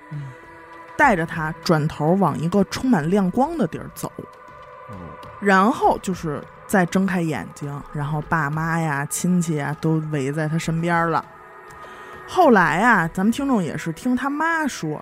[1.00, 4.12] 带着他转头往一个充满亮光的地儿走，
[4.90, 4.94] 哦，
[5.40, 11.24] 然后就是再睁开眼睛，然后爸妈呀、亲戚啊都围在他身边了。
[12.28, 15.02] 后来啊，咱们听众也是听他妈说，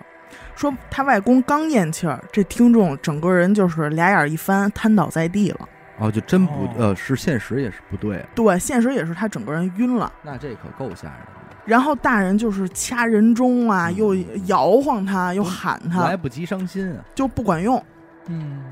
[0.56, 5.68] 说他外公刚咽气儿，这听众整个人就是俩眼一翻，瘫倒在地了。
[5.98, 10.14] 哦，就真不哦呃，是现实也是不对，对，现实也是他整个人晕了。
[10.22, 17.84] 那这可够吓人的，然后大人就是掐人中啊，嗯又摇晃他，又喊他来，不及伤心啊，就不管用。
[18.28, 18.64] 嗯，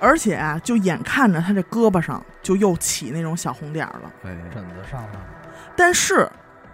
[0.00, 4.12] 而且啊，就眼看着他这胳膊上就又起那种小红点儿了。
[4.24, 5.20] 哎，疹子上了，
[5.76, 6.28] 但是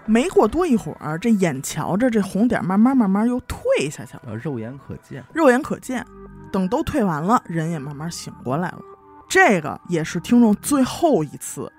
[0.06, 6.04] 没过多一会儿，这眼瞧着这红点儿慢慢慢慢又退下去了，呃，肉眼可见，肉眼可见。
[6.52, 8.80] 等都退完了，人也慢慢醒过来了。
[9.28, 11.70] 这个也是听众最后一次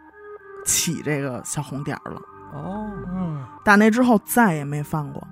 [0.65, 2.21] 起这个小红点儿了。
[2.53, 5.25] 哦，嗯，打那之后再也没犯过。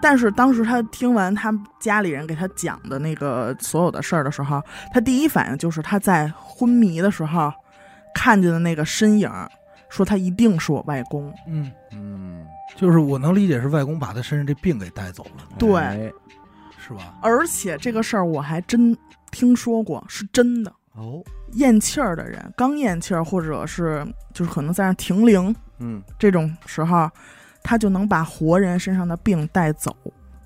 [0.00, 4.62] 但是当时他听完他家里人给他讲的那个所有的事儿的时候，
[4.92, 7.52] 他第一反应就是他在昏迷的时候
[8.14, 9.28] 看见的那个身影，
[9.88, 11.34] 说他一定是我外公。
[11.48, 16.12] 嗯，嗯，就是我能理解是外公把他身上这病给带走了，对哎
[16.78, 17.14] 是吧？
[17.20, 18.96] 而且这个事儿我还真
[19.32, 20.72] 听说过，是真的。
[20.94, 21.20] 哦，
[21.54, 27.10] 咽气儿的人，刚咽气儿，或者是就是可能在那停灵嗯，这种时候，
[27.62, 29.94] 他就能把活人身上的病带走，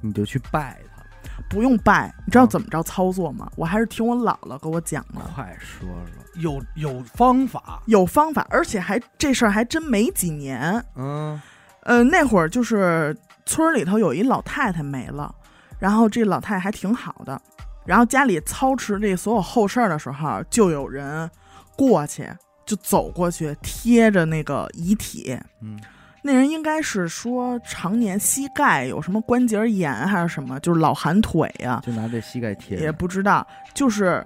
[0.01, 1.03] 你就去拜他，
[1.49, 2.15] 不用拜。
[2.27, 3.51] 你知道怎么着操作吗？
[3.57, 6.41] 我还是听我姥姥给我讲的，快说说。
[6.41, 10.83] 有有方法，有方法，而且还这事儿还真没几年。
[10.97, 11.41] 嗯
[11.83, 13.15] 呃，那会儿就是
[13.45, 15.35] 村里头有一老太太没了，
[15.79, 17.41] 然后这老太太还挺好的，
[17.85, 21.29] 然后家里操持这所有后事儿的时候，就有人
[21.77, 22.31] 过去，
[22.73, 25.39] 就走过去贴着那个遗体。
[25.61, 25.79] 嗯
[26.25, 34.25] 那人应该是说常年膝盖有什么关节炎还是什么，就是老寒腿呀、就拿这膝盖贴，也不知道，就是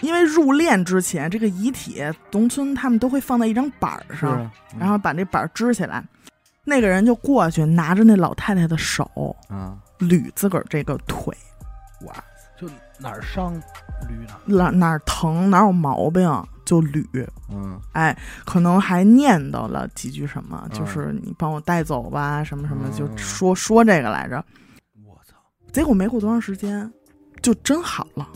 [0.00, 6.02] 因为入殓之前，这个遗体农村他们都会放在一张板儿上，啊，嗯然后把那板儿支起来。
[6.64, 9.08] 那个人就过去拿着那老太太的手
[9.48, 11.32] 啊，捋自个儿这个腿，
[12.06, 12.12] 哇，
[12.60, 13.54] 就哪儿伤
[14.08, 14.70] 捋哪。
[14.70, 16.22] 哪疼哪儿有毛病
[16.64, 24.44] 就捋，嗯哎，可能还念叨了几句什么，嗯就是你帮我带走吧，什么什么，嗯就说说这个来着。
[25.04, 25.34] 我操！
[25.72, 26.90] 结果没过多长时间，
[27.42, 28.28] 就真好了。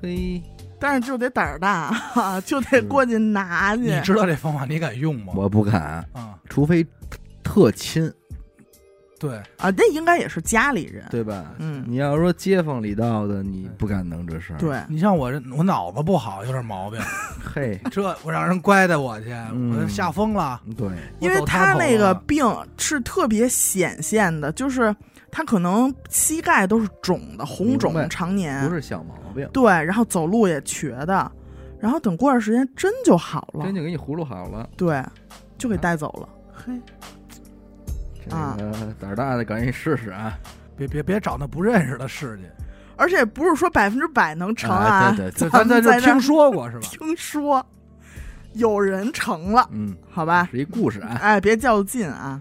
[0.00, 0.42] 嘿，
[0.80, 3.82] 但是就得胆儿大，哈 就得过去拿去。
[3.82, 5.32] 你知道这方法，你敢用吗？
[5.36, 6.84] 我不敢，啊，除非
[7.44, 8.12] 特亲，
[9.22, 11.04] 对，啊，那应该也是家里人。
[11.08, 11.54] 对吧？
[11.58, 17.00] 嗯，你要说街坊里道的，你不敢弄这事儿。，对，你像我这，我脑子不好，有点毛病。
[17.54, 20.60] 嘿，这我让人乖带我去，嗯我吓疯了。
[20.76, 22.44] 对，因为他那个病
[22.76, 24.92] 是特别显现的，就是
[25.30, 31.30] 他可能膝盖都是肿的，红肿明白常年不，是小毛病，对，然后走路也瘸的，
[31.78, 34.68] 然后等过段时间真就好了真，就给你葫芦好了。
[34.76, 35.00] 对，
[35.56, 36.28] 就给带走了。
[36.52, 36.72] 嘿，
[38.28, 40.38] 这啊个胆儿大的赶紧试试啊！
[40.76, 42.44] 别别别找那不认识的试去。
[42.96, 46.86] 而且不是说百分之百能成啊啊，对对对咱在这听说过是吧？
[46.92, 47.64] 听说
[48.54, 50.48] 有人成了，嗯，好吧？
[50.50, 51.18] 是一故事啊。
[51.20, 52.40] 哎，别较劲啊。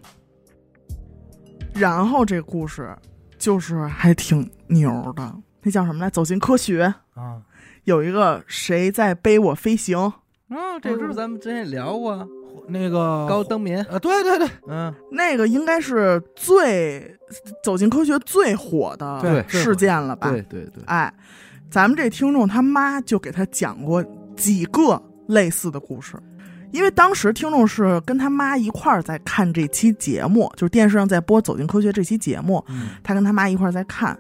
[1.74, 2.94] 然后这故事
[3.38, 6.10] 就是还挺牛的，那叫什么来？
[6.10, 7.42] 走进科学，啊，
[7.86, 12.28] 有一个谁在背我飞行，啊，这不是咱们之前也聊过啊
[12.68, 17.16] 那个高登民啊，对对对，嗯，那个应该是最
[17.64, 20.30] 走进科学最火的事件了吧？
[20.30, 21.14] 对对对，哎，
[21.70, 24.04] 咱们这听众他妈就给他讲过
[24.36, 26.18] 几个类似的故事，
[26.72, 32.90] 因为当时听众是跟他妈一块儿在看这期节目，就是电视上在播《走进科学》这期节目，嗯。
[33.04, 34.18] 他跟他妈一块儿在看，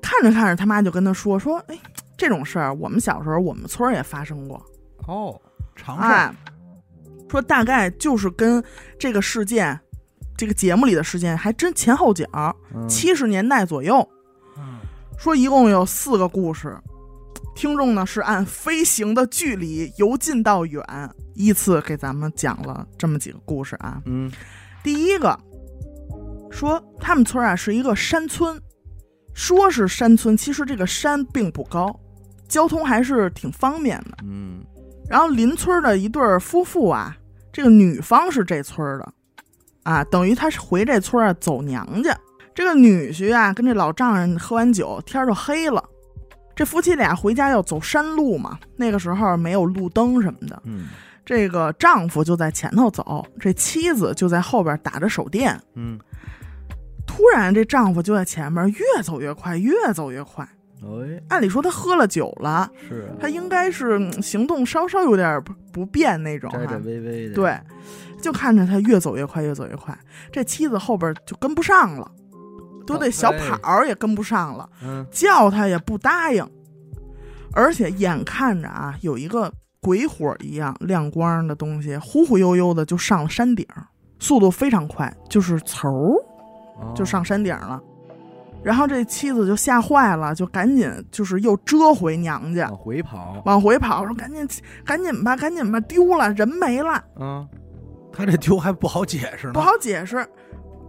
[0.00, 1.78] 看着看着，他妈就跟他说说，哎，
[2.16, 4.62] 这种事儿我们小时候我们村儿也发生过，
[5.06, 5.38] 哦，
[5.76, 6.34] 常事哎儿，，
[7.30, 8.62] 说大概就是跟
[8.98, 9.78] 这个事件。
[10.36, 12.26] 这个节目里的事件还真前后脚，
[12.74, 14.08] 嗯七十年代左右，
[14.56, 14.78] 嗯，
[15.18, 16.78] 说一共有四个故事，
[17.54, 20.82] 听众呢是按飞行的距离由近到远，
[21.34, 24.00] 依次给咱们讲了这么几个故事啊。
[24.06, 24.32] 嗯
[24.82, 25.38] 第一个
[26.50, 28.58] 说他们村啊是一个山村，
[29.34, 31.94] 说是山村，其实这个山并不高，
[32.48, 34.16] 交通还是挺方便的。
[34.22, 34.64] 嗯
[35.10, 37.14] 然后邻村的一对儿夫妇啊，
[37.52, 39.12] 这个女方是这村儿的，
[39.82, 42.16] 啊，等于她是回这村儿啊走娘家。
[42.54, 45.82] 这个女婿啊，跟这老丈人喝完酒，天儿就黑了。
[46.54, 50.60] 这夫妻俩回家要走山路嘛，那个时候没有路灯什么的。
[50.64, 50.88] 嗯
[51.24, 55.58] 这个丈夫就在前头走，这妻子就在后边打着手电。
[55.74, 55.96] 嗯，
[57.06, 60.48] 突然，这丈夫就在前面越走越快，越走越快。
[60.82, 63.08] 哎，按理说他喝了酒了，是。
[63.10, 67.60] 啊，他应该是嗯行动稍稍有点不不便那种哈、摘摘微微的，对，
[68.20, 69.96] 就看着他越走越快，越走越快，
[70.32, 72.10] 这妻子后边就跟不上了，
[72.86, 75.06] 都得小跑儿也跟不上了，嗯。
[75.10, 76.46] 叫他也不答应，
[77.52, 83.66] 而且眼看着啊，有一个鬼火一样亮光的东西，忽忽悠悠的就上了山顶，
[84.18, 86.14] 速度非常快，就是嗖
[86.94, 87.80] 就上山顶了。
[88.62, 94.46] 然后这妻子就吓坏了，就赶紧就是又折回娘家，往回跑，往回跑，说赶紧
[94.84, 96.92] 赶紧吧，赶紧吧，丢了人没了。
[97.18, 97.46] 啊，
[98.12, 100.26] 他这丢还不好解释呢，不好解释。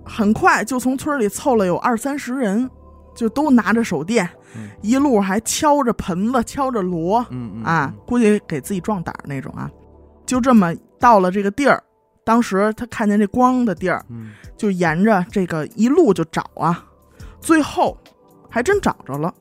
[0.03, 2.69] 很快就从村里凑了有二三十人，
[3.15, 9.69] 就都拿着手电，嗯一路还敲着盆子、敲着锣嗯嗯啊，，估计给自己壮胆儿那种啊。
[10.25, 11.81] 就这么到了这个地儿，
[12.25, 16.83] 当时他看见这光的地儿，嗯就沿着这个一路就找啊，
[17.41, 17.97] 最后
[18.49, 19.33] 还真找着了，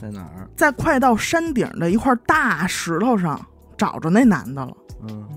[0.00, 0.48] 在哪儿？
[0.56, 3.44] 在快到山顶的一块大石头上
[3.76, 4.72] 找着那男的了。
[5.08, 5.28] 嗯，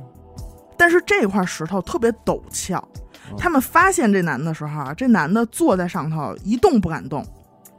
[0.78, 7.26] 但是这块石头特别陡峭，哦他们发现这男的时候啊，这男的坐在上头一动不敢动，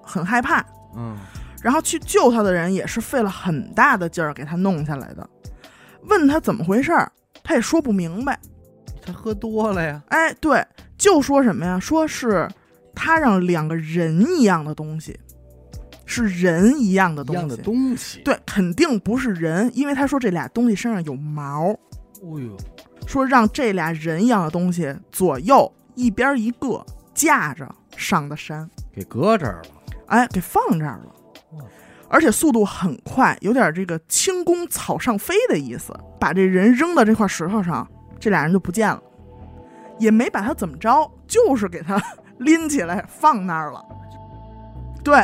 [0.02, 0.64] 很害怕。
[0.96, 1.16] 嗯
[1.62, 5.24] 然后去救他的人也是费了很大的劲儿给他弄下来的。
[6.08, 7.10] 问他怎么回事儿，
[7.44, 8.36] 他也说不明白。
[9.00, 10.66] 他喝多了呀，哎，对，
[10.98, 11.78] 就说什么呀？
[11.78, 12.48] 说是
[12.94, 15.18] 他让两个人一样的东西，
[16.06, 17.38] 是人一样的东西。
[17.38, 18.20] 一样的东西。
[18.24, 21.70] 对，肯定不是人，因为他说这俩东西身上有毛，
[22.22, 22.56] 哦呦，
[23.06, 26.84] 说让这俩人一样的东西左右一边一个
[27.14, 29.62] 架着上的山，给搁这儿了。
[30.06, 31.14] 哎，给放这儿了
[31.58, 31.64] 哇。
[32.08, 35.94] 而且速度很快，有点这个轻功草上飞的意思。
[36.20, 37.88] 把这人扔到这块石头上，
[38.20, 39.02] 这俩人就不见了，
[39.98, 41.96] 也没把他怎么着，就是给他
[42.42, 43.84] 拎起来放那儿了。
[45.02, 45.16] 对，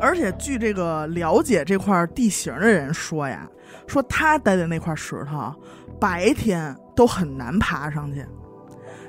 [0.00, 3.46] 而且据这个了解这块地形的人说呀，
[3.86, 5.52] 说他待的那块石头，
[5.98, 8.24] 白天都很难爬上去。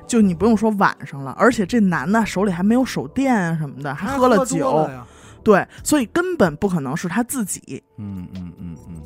[0.08, 5.08] 就你不用说晚上了，而且这男的手里还没有手电啊什么的，还喝了酒，了，
[5.42, 9.02] 对，所以根本不可能是他自己嗯嗯嗯嗯，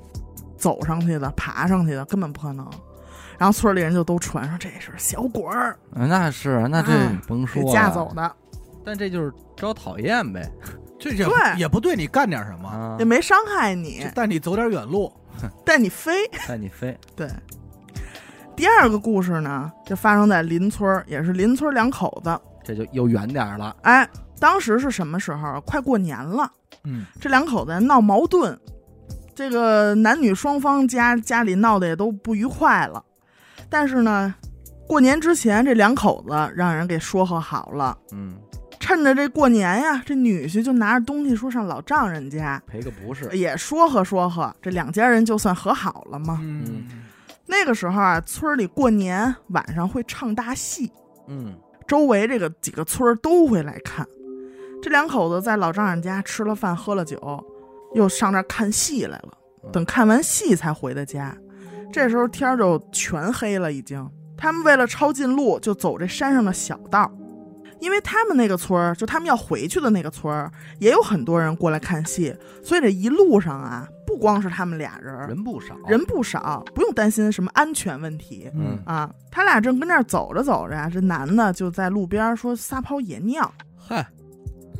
[0.57, 2.67] 走上去的、爬上去的，根本不可能。
[3.37, 8.35] 然后村里人就都传说这是小鬼儿啊那是那这哎甭说了给架走，的，
[8.83, 10.49] 但这就是招讨厌呗
[10.97, 13.05] 这也对也不对你干点什么，啊也！
[13.05, 15.11] 没伤害你就，带你走点远路。
[15.65, 16.25] 带你飞。
[16.47, 17.29] 带你飞，对。
[18.55, 22.39] 第二个故事呢，就发生在邻村，也是邻村两口子。
[22.63, 23.75] 这就又远点了。
[23.81, 24.09] 哎，
[24.39, 25.59] 当时是什么时候？
[25.61, 26.49] 快过年了，
[26.85, 28.57] 嗯，这两口子闹矛盾，
[29.35, 33.03] 这个男女双方家家里闹得也都不愉快了。
[33.69, 34.33] 但是呢，
[34.87, 38.35] 过年之前这两口子让人给说和好了，嗯，
[38.79, 43.29] 趁着这过年呀，这女婿就拿着东西说上老丈人家，赔个不是。
[43.37, 46.39] 也说和说和，这两家人就算和好了嘛。
[46.41, 46.85] 嗯，
[47.47, 50.91] 那个时候啊，村里过年晚上会唱大戏，
[51.27, 51.55] 嗯，
[51.87, 54.05] 周围这个几个村儿都会来看。
[54.81, 57.43] 这两口子在老丈人家吃了饭，喝了酒，
[57.95, 59.31] 又上这儿看戏来了。
[59.73, 61.35] 等看完戏才回的家，
[61.95, 64.05] 这时候天儿就全黑了，已经。
[64.35, 67.09] 他们为了抄近路，就走这山上的小道，
[67.79, 78.51] 因为他们那个村儿，就他们要回去的那个村儿，也有很多人过来看戏，所以这一路上啊，不光是他们俩人儿，人不少，人不少，不用担心什么安全问题。
[78.53, 84.05] 嗯啊，他俩正跟那儿走着走着呀，这男的就在路边说撒泡野尿嗨，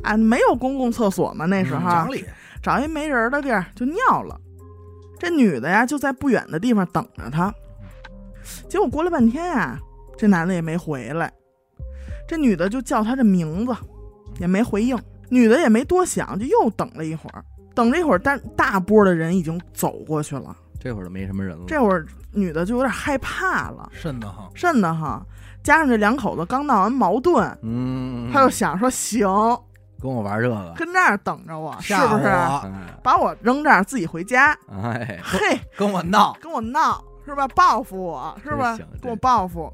[0.02, 2.26] 啊，没有公共厕所嘛，那时候、嗯讲理，
[2.62, 4.38] 找一没人的地儿就尿了。
[5.18, 7.52] 这女的呀就在不远的地方等着他，
[8.68, 9.78] 结果过了半天呀，
[10.16, 11.32] 这男的也没回来，
[12.28, 13.74] 这女的就叫他的名字，
[14.38, 14.98] 也没回应。
[15.28, 17.44] 女的也没多想，就又等了一会儿，
[17.74, 20.56] 等了一会儿，但大波的人已经走过去了。
[20.78, 21.64] 这会儿都没什么人了。
[21.66, 24.48] 这会儿女的就有点害怕了，瘆得慌。
[24.54, 25.26] 瘆得慌。
[25.64, 29.26] 加上这两口子刚闹完矛盾，嗯，他就想说行，
[30.00, 32.24] 跟我玩这个，跟这儿等着我，是吓不是？
[33.02, 37.48] 把我扔这儿自己回家，哎，嘿，跟我闹，跟我闹是吧？
[37.48, 38.86] 报复我是吧真行？
[39.02, 39.72] 跟我报复。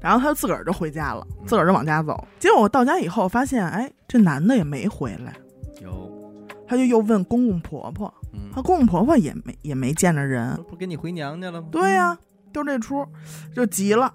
[0.00, 2.26] 然后他就自个儿就回家了，嗯自个儿就往家走。
[2.40, 5.32] 结果我到家以后发现，哎，这男的也没回来，
[5.80, 6.10] 有，
[6.66, 10.60] 他就又问公公婆婆，嗯他，公公婆婆也没也没见着人。
[10.68, 11.68] 不跟你回娘家了吗？
[11.70, 12.18] 对呀、
[12.52, 13.06] 就这出，
[13.54, 14.12] 就急了。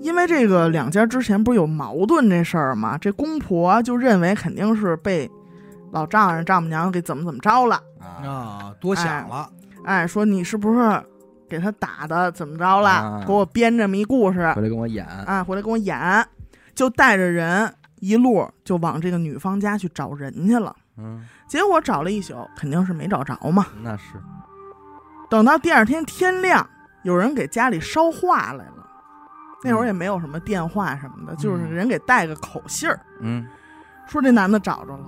[0.00, 2.96] 因为这个两家之前不是有矛盾这事儿吗？
[2.98, 5.30] 这公婆就认为肯定是被
[5.92, 7.80] 老丈人、丈母娘给怎么怎么着了。
[8.00, 9.50] 啊，啊，多想了，
[9.84, 11.02] 哎，说你是不是
[11.48, 12.90] 给他打的怎么着了？
[12.90, 16.26] 啊给我编这么一故事回来跟我演，啊，回来跟我演，
[16.74, 20.74] 就带着人一路就往这个女方家去找人去了。
[20.98, 23.66] 嗯，结果找了一宿，肯定是没找着嘛。
[23.82, 24.14] 那是，
[25.28, 26.68] 等到第二天天亮，
[27.02, 28.85] 有人给家里捎话来了。
[29.66, 33.46] 那会儿也没有什么电话什么的，就是人给带个口信儿，嗯，
[34.06, 35.04] 说这男的找着了，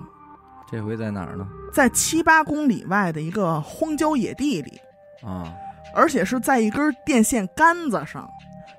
[0.71, 1.47] 这回在哪儿呢？
[1.73, 4.81] 在七八公里外的一个荒郊野地里，
[5.23, 5.53] 啊
[5.95, 8.29] 而且是在一根电线杆子上，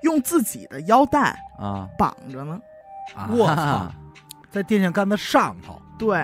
[0.04, 2.60] 用自己的腰带啊绑着呢。
[3.16, 3.28] 啊！
[3.32, 3.92] 我操
[4.52, 6.24] 在电线杆子上头，对，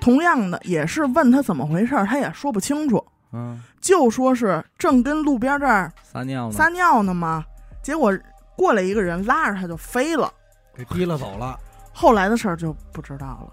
[0.00, 3.02] 同样的也是问他怎么回事儿，他也说不清楚，
[3.32, 6.52] 嗯，就说是正跟路边这儿撒尿呢？
[6.52, 7.44] 撒尿呢嘛，
[7.84, 8.12] 结果
[8.56, 10.32] 过来一个人拉着他就飞了。
[10.74, 11.58] 给提了走了。
[11.92, 13.52] 后来的事儿就不知道了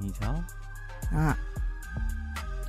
[0.00, 0.26] 你瞧，
[1.16, 1.36] 啊。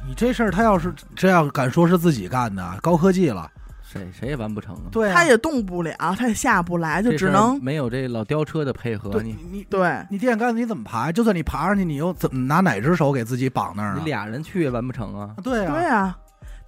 [0.06, 3.50] 你这事儿，他要是这要敢说是自己干的，高科技了。
[3.82, 4.90] 谁谁也完不成啊！
[4.92, 11.12] 对啊，他也动不了，他也下不来，就只能没有这老吊车的配合，对你你对你电线杆子你怎么爬？
[11.12, 13.96] 就算你爬上去，你又怎么拿哪只手给自己绑那儿啊？
[14.00, 15.36] 你俩人去也完不成啊！
[15.44, 16.18] 对啊，对啊。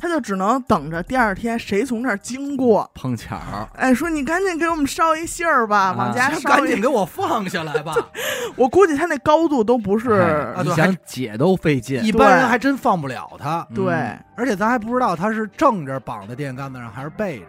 [0.06, 6.80] 他就只能等着第二天谁从这儿经过，碰巧儿，哎，说你赶紧给我们捎一信儿吧，啊往家捎一 赶紧。
[6.80, 7.96] 给我放下来吧！
[8.56, 17.48] 我估计他那高度都不是哎你想解都费劲一，般人还真放不了他，对，嗯而且咱还不知道他是正着绑在电线杆子上还是背着。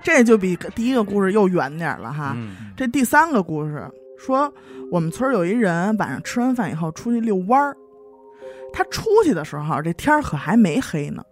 [0.00, 2.32] 这就比第一个故事又远点儿了哈。
[2.36, 3.90] 嗯这第三个故事
[4.24, 4.52] 说，
[4.92, 7.76] 我们村儿有一人晚上吃完饭以后出去遛弯儿，
[8.72, 11.24] 他出去的时候这天儿可还没黑呢，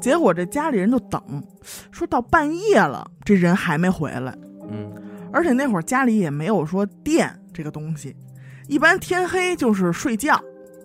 [0.00, 1.22] 结果这家里人就等，
[1.90, 4.36] 说到半夜了，这人还没回来，
[4.70, 4.92] 嗯。
[5.32, 8.16] 而且那会儿家里也没有说电这个东西，
[8.66, 10.34] 一般天黑就是睡觉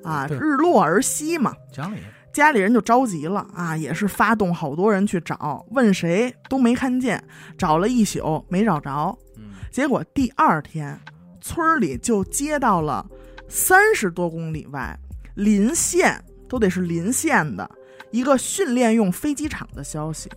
[0.03, 1.51] 啊，日落而息嘛。
[1.73, 1.99] 讲理，
[2.31, 7.23] 家里人就着急了啊，也是发动好多人去找，问谁都没看见，
[7.57, 9.17] 找了一宿没找着。
[9.37, 9.53] 嗯。
[9.71, 10.99] 结果第二天，
[11.41, 13.03] 村儿里就接到了
[13.47, 14.95] 三十多公里外
[15.33, 17.67] 邻县，都得是邻县的
[18.11, 20.29] 一个训练用飞机场的消息。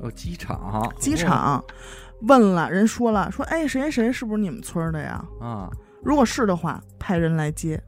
[0.00, 0.92] 哦机场。
[0.98, 1.64] 机场。
[2.22, 5.24] 问了，人说了，说哎谁谁谁是不是你们村的呀？
[5.40, 5.68] 啊，
[6.02, 7.82] 如果是的话，派人来接。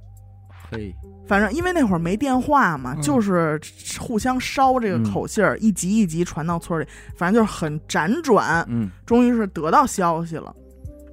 [0.70, 0.92] 可以，
[1.28, 3.02] 反正因为那会儿没电话嘛，嗯。
[3.02, 3.60] 就是
[4.00, 5.12] 互相捎这个嗯。
[5.12, 8.90] 口信儿，一级一级传到村里，反正就是很辗转，嗯。
[9.06, 10.52] 终于是得到消息了。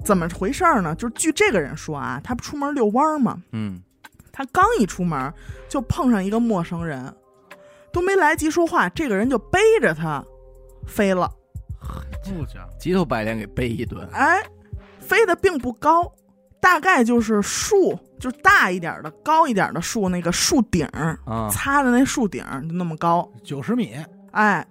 [0.04, 0.96] 怎么回事儿呢？
[0.96, 3.80] 就是据这个人说啊，他不出门遛弯儿嘛，嗯。
[4.32, 5.32] 他刚一出门
[5.70, 7.14] 就碰上一个陌生人，
[7.92, 10.24] 都没来及说话，这个人就背着他
[10.88, 11.30] 飞了。
[12.24, 14.42] 不讲，急头白脸给背一顿，哎，
[15.00, 16.10] 飞的并不高，
[16.62, 23.30] 大概就是树，就是大一点的、高一点的树，那个树顶儿啊，擦的那树顶儿就那么高。
[23.44, 23.96] 九十米，
[24.32, 24.66] 哎，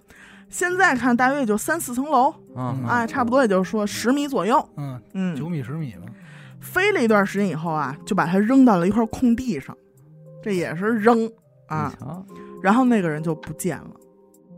[0.49, 4.65] 现在看大约也就三四层楼，啊嗯哎，差不多也就是说十米左右。
[4.77, 6.07] 嗯嗯，九嗯，米十米吧，
[6.61, 9.77] 飞了一段时间以后啊，就把它扔到了一块空地上，
[10.41, 11.29] 这也是扔
[11.75, 12.23] 啊
[12.61, 13.91] 然后那个人就不见了。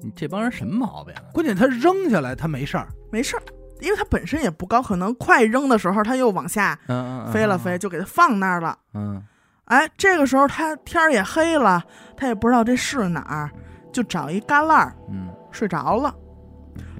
[0.01, 1.23] 你这帮人什么毛病啊？
[1.33, 3.43] 关键他扔下来他没事儿，没事儿，
[3.79, 8.77] 因为他本身也不高，可能快扔的时候他又往下嗯嗯啊飞了飞，就给他放那儿了。
[8.93, 9.23] 嗯
[9.65, 11.81] 哎，这个时候他天儿也黑了，
[12.17, 13.49] 他也不知道这是哪儿，
[13.93, 16.13] 就找一旮旯儿嗯睡着了。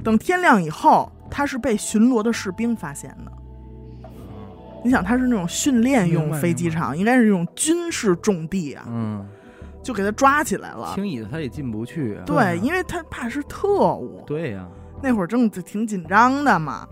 [0.02, 3.32] 等天亮以后，他是被巡逻的士兵发现的。
[4.82, 9.26] 你想，他是那种训练用飞机场，应该是那种军事重地啊，嗯，
[9.84, 10.94] 就给他抓起来了。
[10.96, 12.24] 轻易的他也进不去啊。
[12.26, 14.68] 对，因为他怕是特务，对呀，
[15.02, 16.88] 那会儿正挺紧张的嘛。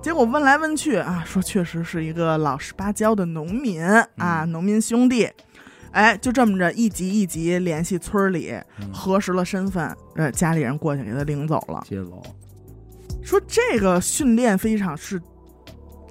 [0.00, 3.80] 结果问来问去啊，说确实是一个老实巴交的农民
[4.16, 5.28] 啊，农民兄弟。
[5.92, 11.84] 哎，就这么着一级一级联系村里，嗯核实了身份，呃，家里人过去给他领走了。
[11.86, 12.22] 接走，
[13.22, 15.20] 说这个训练飞机场是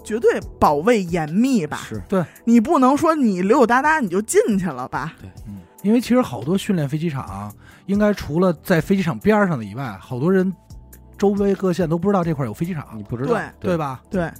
[0.03, 1.78] 绝对保卫严密吧？
[1.78, 5.15] 是对你不能说你溜溜达达你就进去了吧？
[5.19, 7.54] 对嗯，因为其实好多训练飞机场，
[7.86, 10.54] 应该除了在飞机场边上的以外，好多人
[11.18, 13.78] 周围各县都不知道这块有飞机场你，不知道对对？
[13.78, 14.02] 吧？
[14.10, 14.32] 对，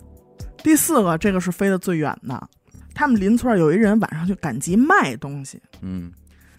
[0.64, 2.50] 第四个这个是飞得最远的，
[2.94, 6.12] 他们邻村有一人晚上去赶集卖东西，嗯，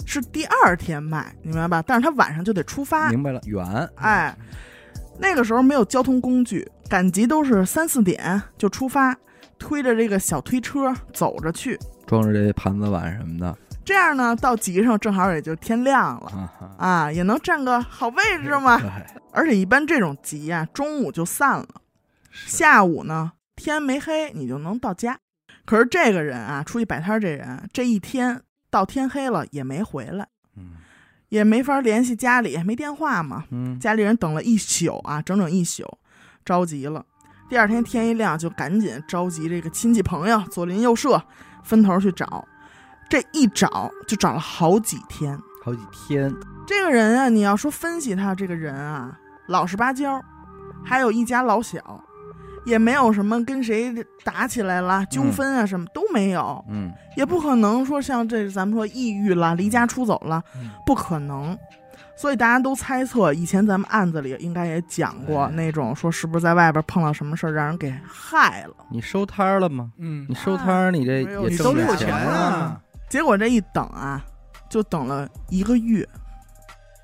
[0.05, 1.83] 是第二天卖，你明白吧？
[1.87, 3.65] 但是他晚上就得出发，明白了，远，
[3.97, 4.37] 哎，
[5.19, 9.17] 那个时候没有交通工具，赶集都是三四点就出发，
[9.59, 11.79] 推着这个小推车走着去。
[12.07, 18.81] 装着这些盘子碗什么的这样呢，到集上正好也就天亮了啊也能占个好位置嘛。
[19.33, 21.69] 而且一般这种集啊、中午就散了，
[22.31, 25.19] 下午呢天没黑你就能到家。
[25.65, 30.73] 可是这个人啊，出去摆摊儿这人，这一天到天黑了也没回来，嗯
[31.29, 33.45] 也没法联系家里，没电话嘛。
[33.51, 35.83] 嗯，家里人等了一宿啊，整整一宿，
[36.45, 37.05] 着急了。
[37.49, 41.23] 第二天天一亮，就赶紧召集这个亲戚朋友、左邻右舍，
[41.65, 42.47] 分头去找。
[43.13, 45.39] 这一找就找了好几天。
[45.63, 46.35] 好几天，
[46.67, 49.15] 这个人啊，你要说分析他这个人啊，
[49.49, 50.19] 老实巴交，
[50.83, 52.03] 还有一家老小，
[52.65, 53.93] 也没有什么跟谁
[54.25, 61.55] 打起来了、纠纷啊，什么都没有，嗯也不可能说像这咱们说抑郁了、离家出走了，嗯不可能。
[62.17, 68.75] 所以大家都猜测，以前咱们案子里应该也讲过哎那种说是不是在外边碰到什么事儿让人给害了。
[68.91, 69.93] 你收摊儿了吗？
[69.99, 72.81] 嗯你，收摊儿，你这也你挣挣着都得有钱了啊，
[73.13, 74.25] 结果这一等啊，
[74.71, 76.03] 就等了一个月，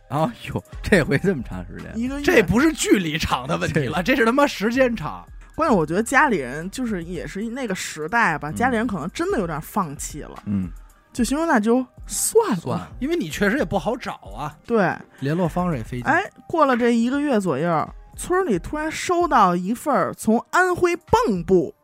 [0.09, 2.25] 啊哟，这回这么长时间，一个月。
[2.25, 5.23] 这不是距离长的问题了，这是他妈时间长。
[5.55, 8.55] 关键我觉得家里人就是也是那个时代吧，嗯。
[8.55, 10.71] 家里人可能真的有点放弃了，嗯，
[11.13, 12.57] 就寻思那就算了。
[12.57, 14.91] 算了，因为你确实也不好找啊，对，
[15.21, 16.07] 联络方式也费劲。
[16.07, 17.87] 哎，过了这一个月左右，
[18.17, 21.75] 村里突然收到一份儿从安徽蚌埠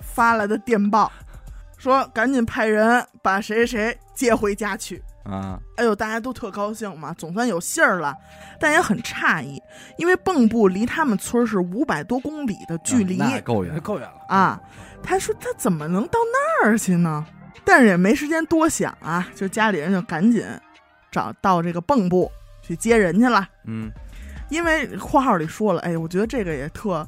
[0.00, 1.10] 发来的电报，
[1.86, 5.00] 说赶紧派人把谁谁接回家去。
[5.22, 8.14] 啊，哎呦，大家都特高兴嘛，总算有信儿了，
[8.60, 9.60] 但也很诧异，
[9.98, 14.60] 因为蚌埠离他们村儿是五百多公里的距离啊够远，够远了啊！
[15.02, 17.24] 他说他怎么能到那儿去呢？
[17.64, 20.44] 但是也没时间多想啊，就家里人就赶紧
[21.10, 22.30] 找到这个蚌埠
[22.62, 23.48] 去接人去了。
[23.64, 23.90] 嗯
[24.48, 27.04] 因为括号里说了，哎，我觉得这个也特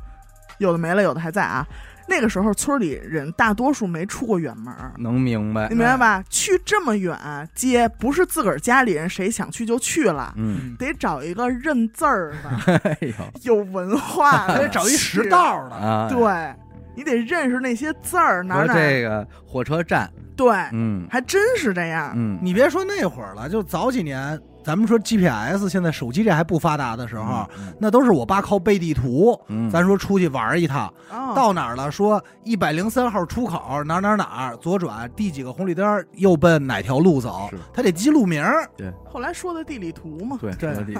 [0.58, 1.64] 有的没了，有的还在啊。
[2.08, 6.24] 那个时候村里人大多数没出过远门，能明白你，明白吧？
[6.30, 7.16] 去这么远
[7.54, 16.54] 接，不是自个儿家里人谁想去就去了，嗯，得找一个认字儿的、 哎呦有文化的，得找一识道的， 啊，对，
[16.96, 22.12] 你得认识那些字儿，哪儿哪儿这个火车站，对，嗯还真是这样。
[22.16, 29.34] 嗯，你别说那会儿了，就早几年，咱们说 GPS，现在手机这还不发达的时候，嗯，那都是我爸靠背地图。
[29.46, 31.90] 嗯，咱说出去玩一趟，哦，到哪儿了？
[31.90, 38.44] 说一百零三号出口哪儿哪儿哪儿左转，第几个红绿灯，右奔哪条路走，他得记路名
[38.76, 38.92] 对。
[39.10, 40.36] 后来说的地理图嘛。
[40.42, 40.94] 对对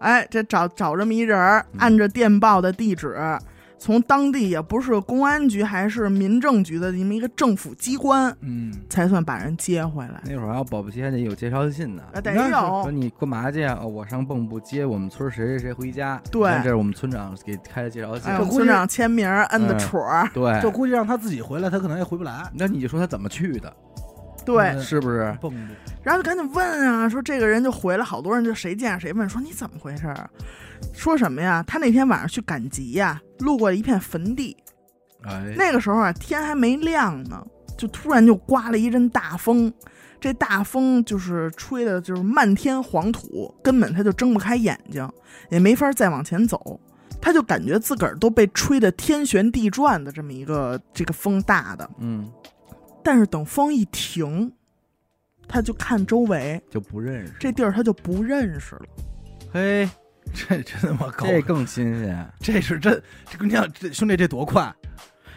[0.00, 3.16] 哎，这找找这么一人按着电报的地址，
[3.80, 10.20] 从当地也不是公安局还是民政局的这么一个政府机关，嗯，才算把人接回来。
[10.26, 12.02] 那会儿还有保不齐还得有介绍信呢。
[12.12, 13.78] 啊，得有说，你干嘛去啊？
[13.80, 16.20] 哦我上蚌埠接我们村谁谁谁回家。
[16.30, 18.44] 对这是我们村长给开的介绍信哎，。
[18.44, 22.46] 村长签名摁的嗯戳儿，对，就估计让他自己回来，他可能也回不来。
[22.52, 23.74] 那你就说他怎么去的，
[24.52, 25.36] 对，嗯是不是？
[25.40, 25.52] 蹦
[26.02, 30.14] 然后就赶紧问啊，说这个人就回来，好多人就谁见谁问，说你怎么回事？
[30.94, 31.62] 说什么呀？
[31.66, 34.56] 他那天晚上去赶集呀，路过一片坟地，
[35.24, 37.46] 哎，那个时候啊天还没亮呢，
[37.76, 39.70] 就突然就刮了一阵大风，
[40.18, 45.06] 这大风就是吹的就是漫天黄土，根本他就睁不开眼睛，
[45.50, 46.80] 也没法再往前走。
[47.22, 52.26] 他就感觉自个儿都被吹得天旋地转的这么一个这个风大的，嗯，
[53.02, 54.52] 但是等风一停，
[55.48, 57.32] 他就看周围，就不认识。
[57.38, 58.82] 这地儿他就不认识了。
[59.52, 59.88] 嘿，
[60.32, 62.30] 这真他妈够了，这更新鲜。
[62.38, 64.72] 这是真，这姑娘这兄弟这多快，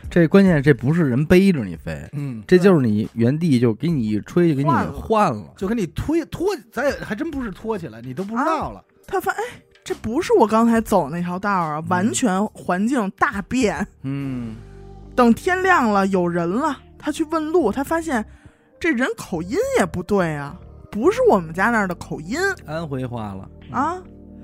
[0.09, 5.53] 这关键这不是人背着你飞，嗯，这就是你原地就给你一吹就给你换了换了。
[5.57, 8.83] 就给你推拖，咱也还真不是拖起来，你都不知道了。
[9.07, 13.87] 他发现，哎，这不是我刚才走那条道儿啊，完全环境大变。
[14.03, 14.55] 嗯，
[15.15, 18.25] 等天亮了，有人了，他去问路，他发现
[18.79, 20.57] 这人口音也不对啊，
[20.89, 23.49] 不是我们家那儿的口音安徽话了。
[23.69, 24.01] 啊。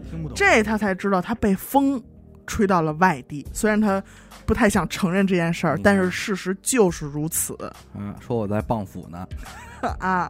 [0.10, 2.04] 听不懂，这他才知道他被风
[2.48, 3.48] 吹到了外地。
[3.54, 4.04] 虽然他
[4.46, 7.56] 不太想承认这件事儿嗯，但是事实就是如此
[7.96, 9.26] 嗯，说我在蚌埠呢。
[10.00, 10.30] 啊。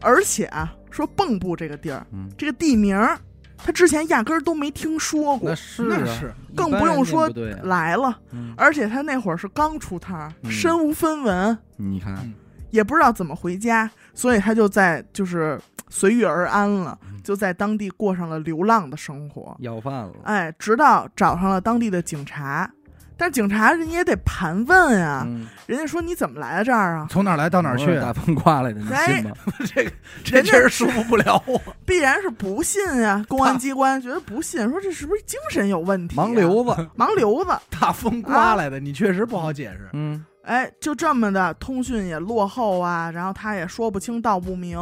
[0.00, 3.18] 而且啊，说蚌埠这个地儿，嗯，这个地名儿，
[3.58, 7.28] 他之前压根儿都没听说过那，是啊那是更不用说。
[7.64, 8.18] 来了。
[8.30, 12.34] 嗯，而且他那会儿是刚出摊，嗯身无分文，你看，嗯
[12.70, 19.56] 也不知道怎么回家，所以他就在就是随遇而安了，嗯就在当地过上了流浪的生活。
[19.60, 20.12] 要饭了。
[20.24, 22.70] 哎，直到找上了当地的警察，
[23.18, 27.08] 但是警察人家也得盘问啊，嗯，人家说你怎么来到这儿啊？
[27.10, 29.32] 从哪儿来到哪儿去，大风刮来的，你哎信吗？
[29.74, 29.90] 这个
[30.22, 31.60] 这确实说服不了我。
[31.84, 36.88] 必然是不信呀、 公安机关觉得不信，说这是不是精神有问题、啊盲，流子。
[36.96, 37.50] 盲流子。
[37.80, 39.88] 大风刮来的，你确实不好解释。
[39.94, 44.78] 嗯，哎，就这么的，通讯也落后啊，然后他也说不清道不明，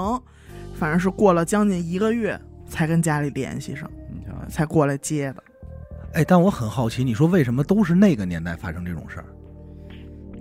[0.79, 5.43] 反正是过了将近一个月才跟家里联系上，你瞧，才过来接的。
[6.17, 9.27] 哎，但我很好奇，你说为什么都是那个年代发生这种事儿？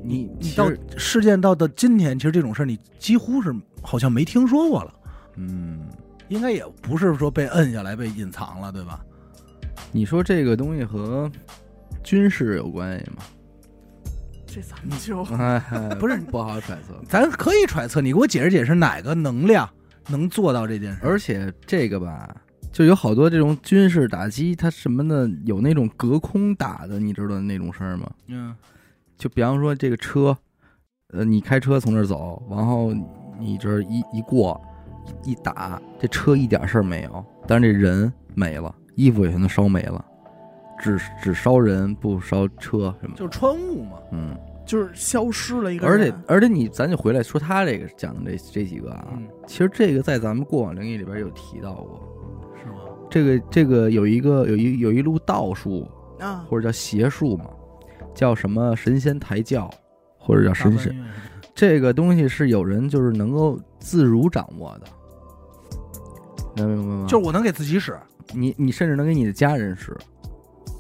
[0.02, 4.94] 你你到事件到的今天，其实这种事儿你几乎是好像没听说过了，
[5.36, 5.82] 嗯，
[6.30, 9.04] 应该也不是说被摁下来被隐藏了，对吧？
[9.92, 11.30] 你说这个东西和
[12.04, 13.18] 军事有关系吗？
[14.46, 15.60] 这咱们就哎，
[16.00, 16.94] 不是不好揣测。
[17.10, 19.70] 咱可以揣测，你给我解释解释哪个能量
[20.08, 21.00] 能做到这件事？
[21.04, 22.34] 而且这个吧，
[22.76, 28.12] 就有好多这种军事打击，它什么的有那种隔空打的，你知道那种事儿吗？
[28.28, 28.54] 嗯
[29.18, 30.38] 就比方说这个车，
[31.14, 32.94] 呃，你开车从这儿走，然后
[33.40, 34.62] 你这儿一一过
[35.24, 40.04] 一一打，这车一点事儿没有，但是这人没了，衣服也全都烧没了，
[40.78, 43.16] 只只烧人不烧车什么。
[43.16, 43.92] 就是穿雾嘛。
[44.12, 46.12] 嗯，就是消失了一个而人？
[46.12, 52.12] 且而且你咱就回来说他这个讲的这这几个啊，嗯，其实这个在咱们过往灵异里边有提到过。
[53.16, 55.90] 这个这个有一个有一有一路道术
[56.20, 57.46] 啊，或者叫邪术嘛，
[58.14, 59.70] 叫什么神仙抬轿，
[60.20, 60.92] 或者叫神仙。
[60.92, 61.14] 大半月
[61.56, 64.88] 这个东西是有人就是能够自如掌握的，
[66.58, 67.06] 能明白吗？
[67.08, 67.98] 就是我能给自己使，
[68.34, 69.96] 你你甚至能给你的家人使。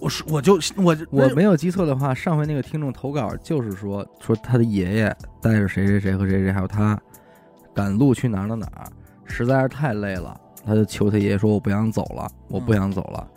[0.01, 6.99] 我是我就我我没有记错的话，上回那个听众投稿就是说说他的爷爷带着谁谁谁和谁谁还有他
[7.73, 8.91] 赶路去哪儿哪儿哪儿，
[9.23, 13.27] 实在是太累了，他就求他爷爷说：“我不想走了，我不想走了。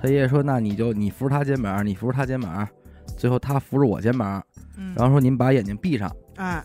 [0.00, 2.66] 他爷爷说：“那你就你扶着他肩膀，你扶着他肩膀。”
[3.16, 4.42] 最后他扶着我肩膀，
[4.76, 6.64] 嗯，然后说：“您把眼睛闭上，哎，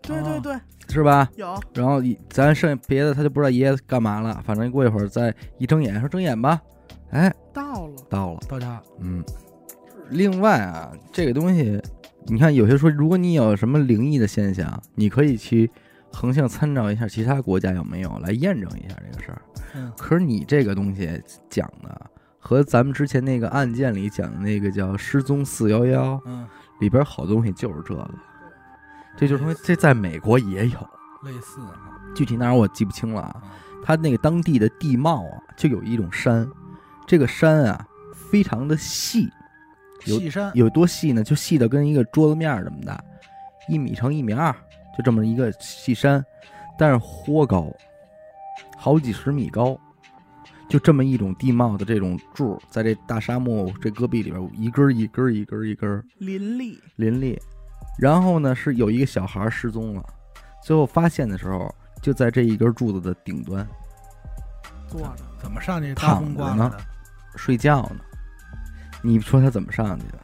[0.00, 0.56] 对对对，
[0.88, 2.00] 是吧？”有然后
[2.30, 6.60] 咱剩下别的他就不知道爷爷干嘛了，反正过一会儿再一睁眼说睁眼吧，
[7.10, 9.22] 哎，到了，到了，到家嗯。
[10.08, 11.80] 另外啊，这个东西，
[12.26, 15.70] 你看有些说，如果你有什么灵异的现象，你可以去
[16.12, 19.42] 横向参照一下其他国家有没有来验证一下这个事儿。
[19.74, 26.46] 嗯可是你这个东西讲的和咱们之前那个案件里讲的那个叫失踪四幺幺嗯，
[26.80, 28.10] 里边好东西就是这个，
[29.16, 30.78] 这就是说，这在美国也有，
[31.22, 33.42] 类似啊，具体哪儿我记不清了啊。
[33.44, 33.50] 嗯
[33.82, 36.46] 它那个当地的地貌啊，就有一种山，
[37.06, 39.30] 这个山啊非常的细，
[40.04, 41.24] 有细山有多细呢？
[41.24, 43.02] 就细的跟一个桌子面儿这么大，
[43.70, 44.54] 一米乘一米二，
[45.00, 46.22] 就这么一个细山，
[46.78, 47.74] 但是豁高，
[48.76, 49.74] 好几十米高，
[50.68, 57.40] 就这么一种地貌的这种柱，在这大沙漠这戈壁里边，一根儿一根儿一根儿一根儿林立，林立。
[57.98, 60.04] 然后呢，是有一个小孩失踪了，
[60.62, 63.66] 最后发现的时候，就在这一根柱子的顶端
[64.86, 66.70] 坐着，怎么上去躺着呢？
[67.36, 68.00] 睡觉呢。
[69.00, 70.18] 你说他怎么上去的？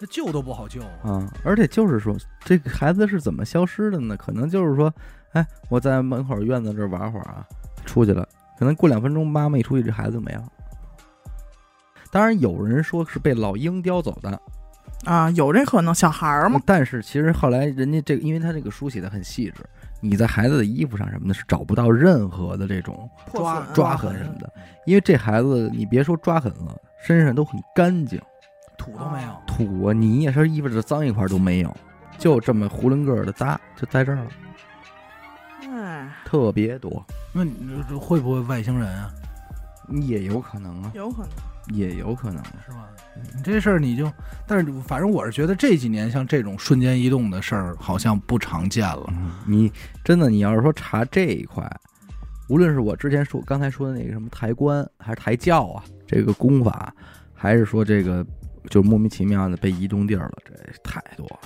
[0.00, 0.88] 这救都不好救啊！
[1.02, 4.16] 啊，而且就是说，这个孩子是怎么消失的呢？
[4.16, 4.90] 可能就是说，
[5.32, 7.46] 哎，我在门口院子这儿玩会儿啊，
[7.84, 8.26] 出去了，
[8.58, 10.42] 可能过两分钟，妈妈一出去，这孩子就没了。
[12.10, 14.40] 当然，有人说是被老鹰叼走的，
[15.04, 19.62] 啊，有这可能，小孩儿嘛，但是其实后来人家这个，因为他这个书写的很细致，
[20.00, 24.50] 你在孩子的衣服上什么的是找不到任何的这种抓抓痕什么的，
[24.86, 26.74] 因为这孩子你别说抓痕了，
[27.06, 28.18] 身上都很干净，
[28.80, 31.76] 土都没有，土啊泥呀，说衣服这脏一块都没有，
[32.16, 34.30] 就这么囫囵个儿的搭就在这儿了，
[35.68, 37.04] 哎，特别多，
[37.34, 37.54] 那你
[37.86, 39.10] 这会不会外星人啊？
[39.90, 42.42] 也有可能啊，有可能，也有可能。
[42.64, 42.88] 是吧？
[43.34, 44.10] 你这事儿你就，
[44.46, 49.04] 但是反正我是觉得这几年像这种瞬间移动的事儿好像不常见了。
[49.08, 49.70] 嗯，你
[50.02, 51.68] 真的你要是说查这一块，
[52.48, 56.94] 无论是我之前说刚才说的那个什么抬棺还是抬轿啊，这个功法，
[57.34, 58.24] 还是说这个
[58.68, 60.52] 就莫名其妙的被移动地儿了，这
[60.82, 61.38] 太多了。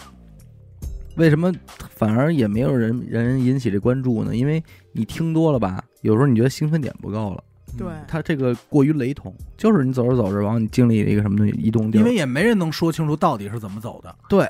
[1.17, 1.53] 为什么
[1.91, 4.35] 反而也没有人人引起这关注呢？
[4.35, 7.45] 因为你听多了吧，有时候你觉得兴奋点不够了。
[7.77, 14.15] 对嗯它这个过于雷同，就是你走着走着，然后你经历了一个什么东西移动地儿，因为也没人能说清楚到底是怎么走的。
[14.29, 14.49] 对，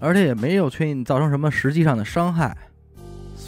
[0.00, 2.56] 而且也没有确定造成什么实际上的伤害，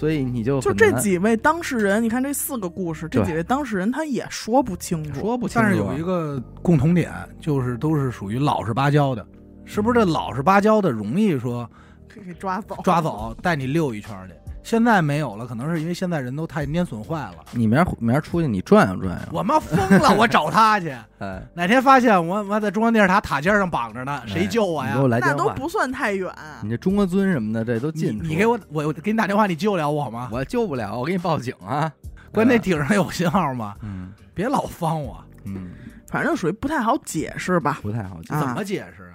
[0.05, 5.63] 所以你就就这几位当事人，你看这四个故事，这几位当事人他也说不清楚，说不清楚啊。
[5.65, 9.27] 但是有一个共同点，就是都是属于老实巴交的，
[9.65, 9.95] 是不是？
[9.99, 11.67] 这老实巴交的容易说
[12.07, 14.35] 可以抓走，抓走，带你溜一圈儿去。
[14.65, 17.35] 现在没有了，可能是因为现在人都太蔫损坏了。
[17.53, 20.89] 你明儿明儿出去你转悠转悠，我妈疯了，我找他去。
[21.21, 26.33] 哎，哪天发现我妈在中央电视塔塔尖上绑着呢，谁救我呀那，都不算太远。
[26.63, 28.19] 你这中国尊什么的这都近。
[28.23, 30.31] 你给我，我我给你打电话，你救了我吗？
[30.33, 31.93] 我救不了，我给你报警啊！
[32.33, 33.77] 关键对吧顶上有信号吗？
[33.83, 35.73] 嗯别老方我，嗯，
[36.09, 37.79] 反正属于不太好解释吧。
[37.83, 38.35] 不太好解。
[38.35, 39.13] 啊怎么解释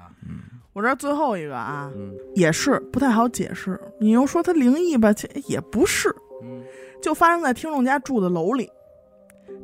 [0.80, 3.78] 我这儿最后一个啊，嗯也是不太好解释。
[4.00, 6.08] 你又说它灵异吧，其实也不是，
[6.42, 6.64] 嗯
[7.02, 8.70] 就发生在听众家住的楼里。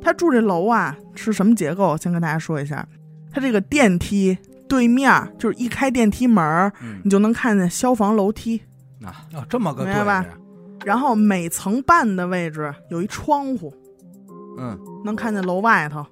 [0.02, 1.96] 他住这楼啊是什么结构？
[1.96, 2.86] 先跟大家说一下，
[3.32, 4.36] 他这个电梯
[4.68, 6.70] 对面儿就是一开电梯门
[7.02, 8.60] 你就能看见消防楼梯，
[9.02, 10.26] 啊哦，这么个对明白吧
[10.84, 13.72] 然后每层半的位置有一窗户，
[14.58, 16.04] 嗯能看见楼外头。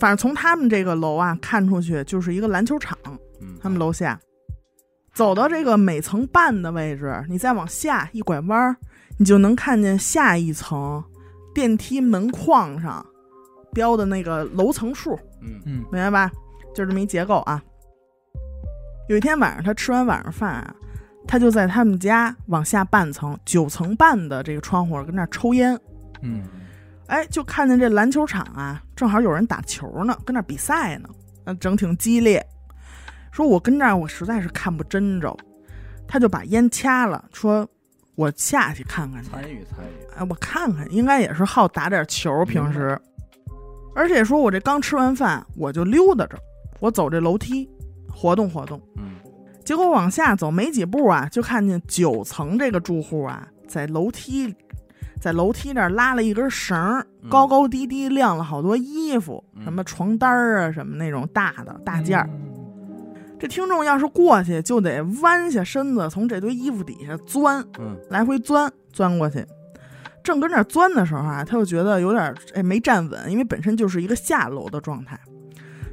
[0.00, 2.96] 反正从他们这个楼啊看出去就是一个篮球场，
[3.40, 4.18] 嗯，他们楼下。
[5.14, 8.76] 走到这个每层半的位置，你再往下一拐弯儿，
[9.18, 11.02] 你就能看见下一层
[11.54, 13.04] 电梯门框上
[13.72, 16.30] 标的那个楼层数，嗯嗯明白吧？
[16.74, 17.62] 就这么一结构啊。
[19.08, 20.74] 有一天晚上，他吃完晚上饭啊，
[21.26, 25.80] 他就在他们家往下半层九层半的这个窗户跟那儿抽烟，
[26.20, 26.42] 嗯
[27.06, 31.08] 哎，就看见这篮球场啊，正好有人打球呢，跟那儿比赛呢，
[31.44, 32.44] 那整挺激烈。
[33.36, 35.36] 说我跟这儿我实在是看不真着，
[36.08, 37.68] 他就把烟掐了，说
[38.14, 39.28] 我下去看看去。
[39.28, 42.98] 参与参与，哎，我看看，应该也是好打点球，平时。
[43.94, 46.38] 而且说我这刚吃完饭，我就溜达着，
[46.80, 47.68] 我走这楼梯，
[48.10, 48.80] 活动活动。
[48.96, 49.16] 嗯
[49.62, 54.54] 结果往下走没几步啊，就看见九层这个住户啊，在楼梯，
[55.20, 62.30] 在楼梯那儿拉了一根绳高高低低晾了好多衣服，嗯什么床单儿啊，什么那种大的大件儿。
[63.36, 69.44] 嗯这听众要是过去，就得弯下身子从这堆衣服底下钻，嗯来回钻钻过去。
[70.24, 75.20] 正跟那儿钻的时候啊，他就觉得有点哎没站稳，因为本身就是一个下楼的状态，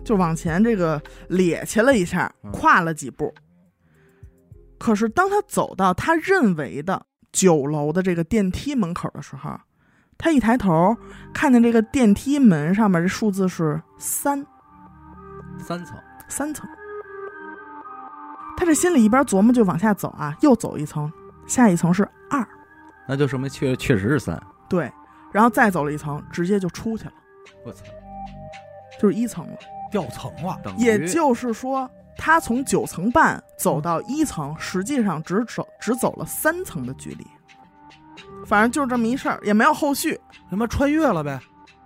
[0.03, 3.31] 就往前这个趔趄了一下，嗯跨了几步。
[4.79, 9.55] 可是当他走到他认为的九楼的这个电梯门口的时候，
[10.17, 10.95] 他一抬头
[11.33, 14.43] 看见这个电梯门上面这数字是三
[15.59, 15.95] 三层，
[16.27, 16.67] 三层。
[18.55, 21.11] 他这心里一边琢磨就往下走啊，又走一层，
[21.47, 22.45] 下一层是二，
[23.07, 24.41] 那就说明确确实是三。
[24.69, 24.91] 对，
[25.31, 27.13] 然后再走了一层，直接就出去了，
[27.65, 27.83] 我操，
[28.99, 29.57] 就是一层了。
[29.91, 31.87] 掉层了，等于也就是说，
[32.17, 37.27] 他从九层半走到一层，实际上只走只走了三层的距离。
[38.43, 41.39] 反正就是这么一事儿，也没有后续，他妈穿越了呗。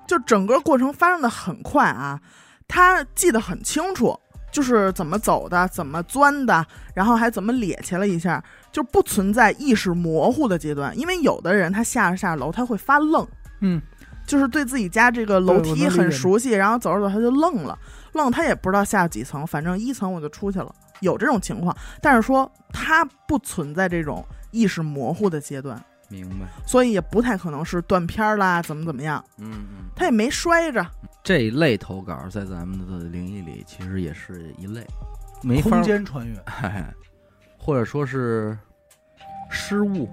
[0.08, 2.18] 就整个过程发生的很快啊，
[2.66, 4.18] 他记得很清楚，
[4.52, 10.98] 就是怎么走的，怎么钻的，然后还怎么趔趄了一下，就不存在意识模糊的阶段。
[10.98, 13.28] 因为有的人他下着下着楼他会发愣，
[13.60, 13.82] 嗯，
[14.26, 17.78] 就是对自己家这个楼梯很熟悉，然后走着走他就愣了，
[18.14, 21.76] 愣他也不知道下几层，反正一层我就出去了，有这种情况。
[22.02, 25.80] 但是说他不存在这种意识模糊的阶段，
[26.10, 26.48] 明白。
[26.66, 30.86] 所以也不太可能是断片儿啦，怎么怎么样，嗯嗯，他也没摔着。
[31.28, 34.82] 这一类投稿在咱们的灵异里其实也是一类，
[35.44, 36.86] 没法空间穿越，哎，
[37.60, 38.58] 或者说是
[39.50, 40.10] 失误，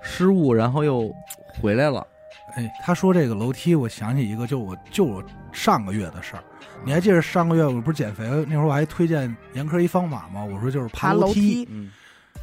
[0.00, 1.12] 失误，然后又
[1.60, 2.06] 回来了。
[2.54, 5.20] 哎，他说这个楼梯，我想起一个，就我就我
[5.52, 6.44] 上个月的事儿。
[6.84, 10.44] 你还记得上个月我不是减肥那会儿，我还推荐严科一方法吗？
[10.44, 11.90] 我说就是爬楼楼梯，嗯，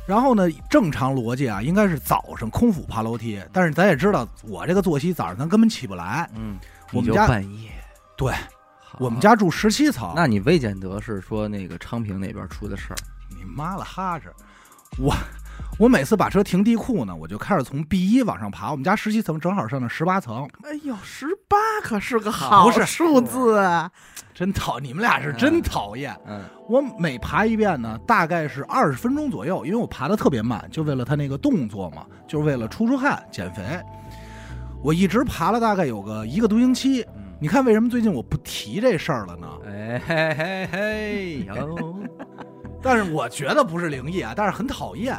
[0.05, 6.29] 然后呢，正常逻辑啊，应该是早上空腹爬楼梯，但是咱也知道，我这个作息早上咱根本起不来。
[6.35, 6.59] 嗯，
[6.93, 7.71] 我们家半夜，
[8.17, 8.33] 对
[8.99, 12.97] 我们家住十七层，那你未见得是说那个昌平那边出的事儿。
[13.29, 14.31] 你妈了哈着，
[14.97, 15.15] 我
[15.79, 18.71] 我每次把车停地库呢，我就开始从 B 一往上爬。
[18.71, 23.89] 我们家十七层正好上到十八层，哎呦，十八可是个好不是数字啊！
[24.35, 26.15] 真讨你们俩是真讨厌。
[26.27, 33.63] 嗯我每爬一遍呢，大概是二十分钟左右，因为我爬的特别慢，就为了他那个动作嘛，就是为了出出汗、减肥。
[34.83, 37.01] 我一直爬了大概有个一个多星期。
[37.15, 39.47] 嗯，你看为什么最近我不提这事儿了呢？
[39.65, 41.95] 哎嘿嘿嘿哟，
[42.81, 45.15] 但是我觉得不是灵异啊，但是很讨厌。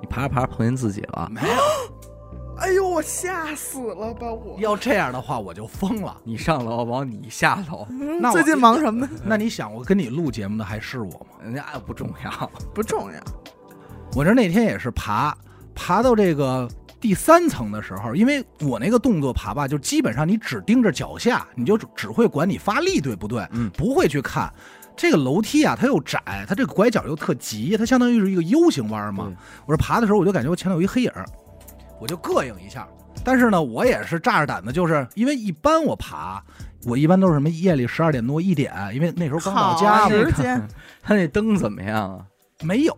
[0.00, 1.62] 你爬着爬着碰见自己了，没有，
[2.58, 4.56] 哎呦，我吓死了吧我！
[4.58, 6.16] 要这样的话我就疯了。
[6.24, 7.86] 你上楼往你下楼，
[8.20, 9.08] 那我最近忙什么呢？
[9.24, 11.36] 那你想，我跟你录节目的还是我吗？
[11.42, 12.50] 人家不重要。
[12.74, 13.18] 不重要。
[14.14, 15.36] 我这那天也是爬，
[15.74, 16.68] 爬到这个
[17.02, 24.50] 第三层的时候，因为我那个动作爬吧，就基本上你只盯着脚下，你就只只会管你发力对不对，嗯不会去看。
[24.96, 29.34] 这个楼梯啊，它又窄，它这个拐角又特急，它相当于是一个 U 型弯嘛对。
[29.66, 31.10] 我这爬的时候，我就感觉我前头有一黑影，
[32.00, 32.86] 我就膈应一下。
[33.24, 36.40] 但是呢，我也是炸着胆子，就是因为一般我爬，
[36.84, 40.68] 我一般都是什么夜里十二点多一点，因为那时候刚到家嘛，时间，
[41.02, 42.24] 他 那灯怎么样啊？
[42.62, 42.94] 没有。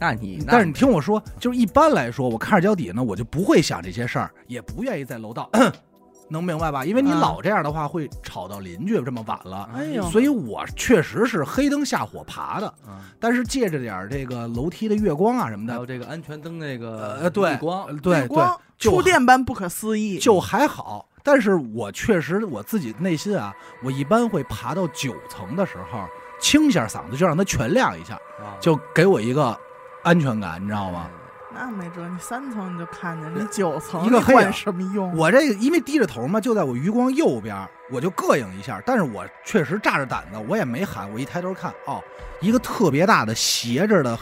[0.00, 5.50] 那你但是你听我说，就是一般来说，我看着脚底呢，我就不会想这些事儿，也不愿意在楼道，
[6.30, 6.84] 能明白吧？
[6.84, 9.00] 因为你啊老这样的话，会吵到邻居。
[9.02, 20.18] 这么晚了，哎呦，所以我确实是黑灯瞎火爬的，啊，但是借着点这个楼梯的月光啊什么的，还有这个安全灯那个呃，对逆光呃，对对，光就触电般不可思议。
[20.18, 21.06] 就还好。
[21.22, 26.06] 但是我确实我自己内心啊，我一般会爬到九层的时候，
[26.40, 29.54] 清一下嗓子，就让它全亮一下，啊就给我一个
[30.02, 31.08] 安全感，你知道吗？
[31.52, 35.14] 那没辙，你三层你就看见，你九层一个黑什么用？
[35.16, 37.56] 我这个因为低着头嘛，就在我余光右边，
[37.90, 38.80] 我就膈应一下。
[38.86, 41.12] 但是我确实炸着胆子，我也没喊。
[41.12, 42.00] 我一抬头看，哦，
[42.40, 44.16] 一个特别大的斜着的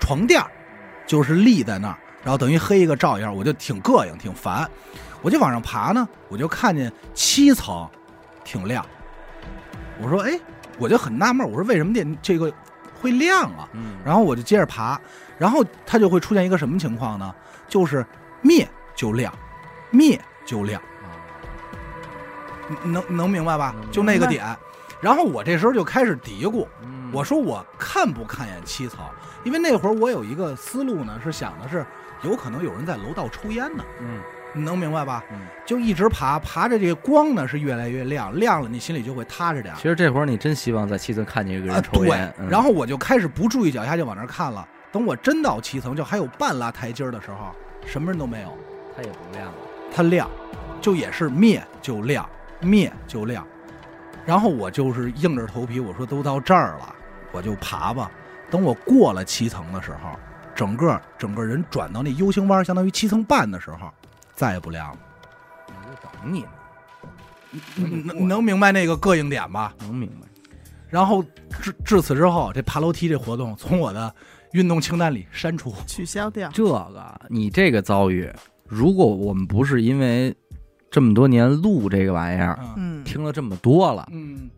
[0.00, 0.50] 床垫儿，
[1.06, 4.68] 就是立在那儿，然后等于黑一个照一下，我就挺膈应，挺烦。
[5.22, 7.88] 我就往上爬呢，我就看见七层
[8.42, 8.84] 挺亮。
[10.02, 10.38] 我说，哎，
[10.76, 12.52] 我就很纳闷，我说为什么电这个
[13.04, 13.68] 会亮啊？
[13.74, 14.98] 嗯，然后我就接着爬，
[15.36, 17.34] 然后它就会出现一个什么情况呢？
[17.68, 18.04] 就是
[18.40, 19.30] 灭就亮，
[19.90, 21.12] 灭就亮，啊
[22.82, 24.56] 能能明白吧就那个点。
[25.02, 29.04] 然后我这时候就开始嘀咕，嗯我说我看不看眼七层？
[29.44, 31.84] 因为那会儿我有一个思路呢，是想的是
[32.22, 34.18] 有可能有人在楼道抽烟呢，嗯
[34.54, 35.22] 你能明白吧？
[35.32, 39.82] 嗯，就一直爬，爬着这个光呢是越来越亮，亮了你心里就会踏实点其。
[39.82, 42.08] 实这会儿你真希望在七层看见一个啊，人抽对
[42.48, 44.66] 然后我就开始不注意脚下，就往那儿看了。
[44.92, 47.52] 等我真到七层，就还有半拉台阶儿的时候，
[47.84, 48.56] 什么人都没有，
[48.96, 49.54] 它也不亮了，
[49.92, 50.30] 它亮，
[50.80, 52.28] 就也是灭就亮，
[52.60, 53.44] 灭就亮。
[54.24, 56.94] 然后我就是硬着头皮，我说都到这儿了，
[57.32, 58.08] 我就爬吧。
[58.50, 60.16] 等我过了七层的时候，
[60.54, 63.92] 整个整个人转到那 U 型弯，相当于七层半的时候，
[64.34, 64.98] 再也不亮了。
[65.68, 66.48] 我就等你呢，
[67.76, 69.74] 你能你能明白那个膈应点吧？
[69.80, 70.26] 能明白？
[70.88, 71.24] 然后
[71.60, 74.14] 至至此之后，这爬楼梯这活动从我的
[74.52, 75.74] 运动清单里删除。
[75.86, 76.48] 取消掉。
[76.50, 78.30] 这个你这个遭遇，
[78.68, 80.34] 如果我们不是因为
[80.90, 84.48] 这么多年录这个玩意儿，嗯嗯，听了这么多了，嗯，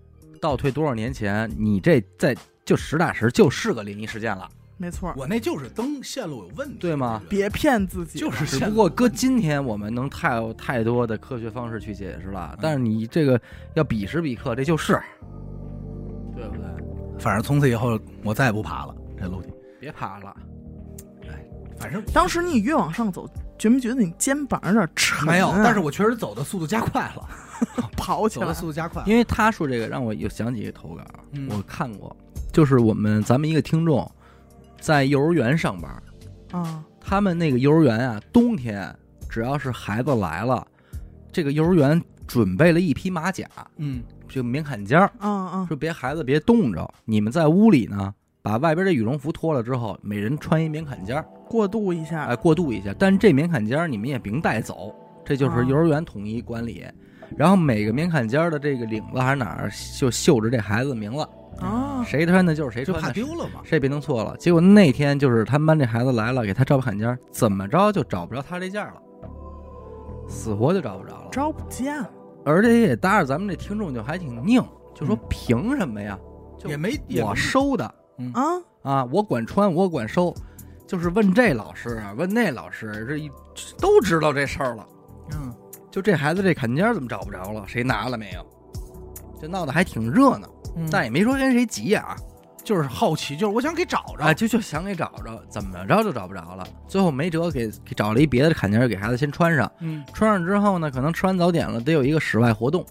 [0.41, 4.47] 倒退多少年前，你这在就实打实就是个灵异事件了，
[4.79, 7.23] 没错，我那就是灯线路有问题，对吗？
[7.31, 8.19] 别骗自己。
[8.19, 13.41] 就是只不过搁今天，我们能太有太多的科学方式去解释了，但是你这个
[13.75, 15.01] 要比时比刻，这就是，
[16.35, 16.65] 对不对？
[17.19, 19.49] 反正从此以后我再也不爬了这楼梯。
[19.81, 20.37] 别爬了，
[21.29, 21.43] 哎
[21.79, 23.27] 反正当时你越往上走，
[23.59, 25.33] 觉没觉得你肩膀有点沉、啊？
[25.33, 27.29] 没有，但是我确实走的速度加快了，
[27.97, 29.09] 跑起来走的速度加快了。
[29.09, 31.03] 因为他说这个让我又想起一个投稿，
[31.33, 32.15] 嗯我看过，
[32.53, 34.11] 就是我们咱们一个听众
[34.87, 35.91] 在幼儿园上班，
[36.53, 38.89] 啊，他们那个幼儿园啊，冬天
[39.29, 40.65] 只要是孩子来了，
[41.33, 52.27] 这个幼儿园准备了一匹马甲，嗯就棉坎肩儿，嗯嗯，说别孩子别冻着，你们在屋里呢，把外边的羽绒服脱了之后，每人穿一棉坎肩儿，过渡一下。
[52.27, 52.95] 哎，过渡一下。
[52.97, 56.85] 但这棉坎肩儿你们也甭带走，这就是啊幼儿园统一管理。
[57.37, 59.69] 然后每个棉坎肩儿的这个领子还是哪儿
[59.99, 61.27] 就绣着这孩子的名字，
[61.61, 63.61] 啊，谁穿的就是谁就穿的，怕丢了嘛。
[63.65, 64.37] 谁也别弄错了。
[64.37, 69.01] 结果那天就是他们班这孩子来了，给他照坎肩儿，怎么着就找不着他这件儿了，
[70.29, 71.29] 死活就找不着了。
[71.31, 72.05] 找不见。
[72.45, 74.63] 而且也搭着咱们这听众就还挺拧，
[74.95, 76.19] 就说嗯凭什么呀？
[76.59, 77.85] 就也没也我没收的
[78.35, 78.43] 啊，
[78.83, 80.35] 啊，我管穿，我管收，
[80.87, 83.31] 就是问这老师啊，问那老师，这一
[83.79, 84.87] 都知道这事儿了。
[85.33, 85.53] 嗯，
[85.91, 87.65] 就这孩子这坎肩儿怎么找不着了？
[87.67, 88.47] 谁拿了没有？
[89.41, 92.15] 这闹得还挺热闹，嗯但也没说跟谁急眼啊，
[92.63, 94.25] 就是好奇，就是我想给找着。
[94.25, 96.67] 啊，就就想给找着，怎么着就找不着了。
[96.87, 99.71] 最后没辙，给给找了一别的坎肩儿给孩子先穿上。
[99.81, 102.85] 嗯穿上之后呢，可能吃完早点了，得有一个室外活动。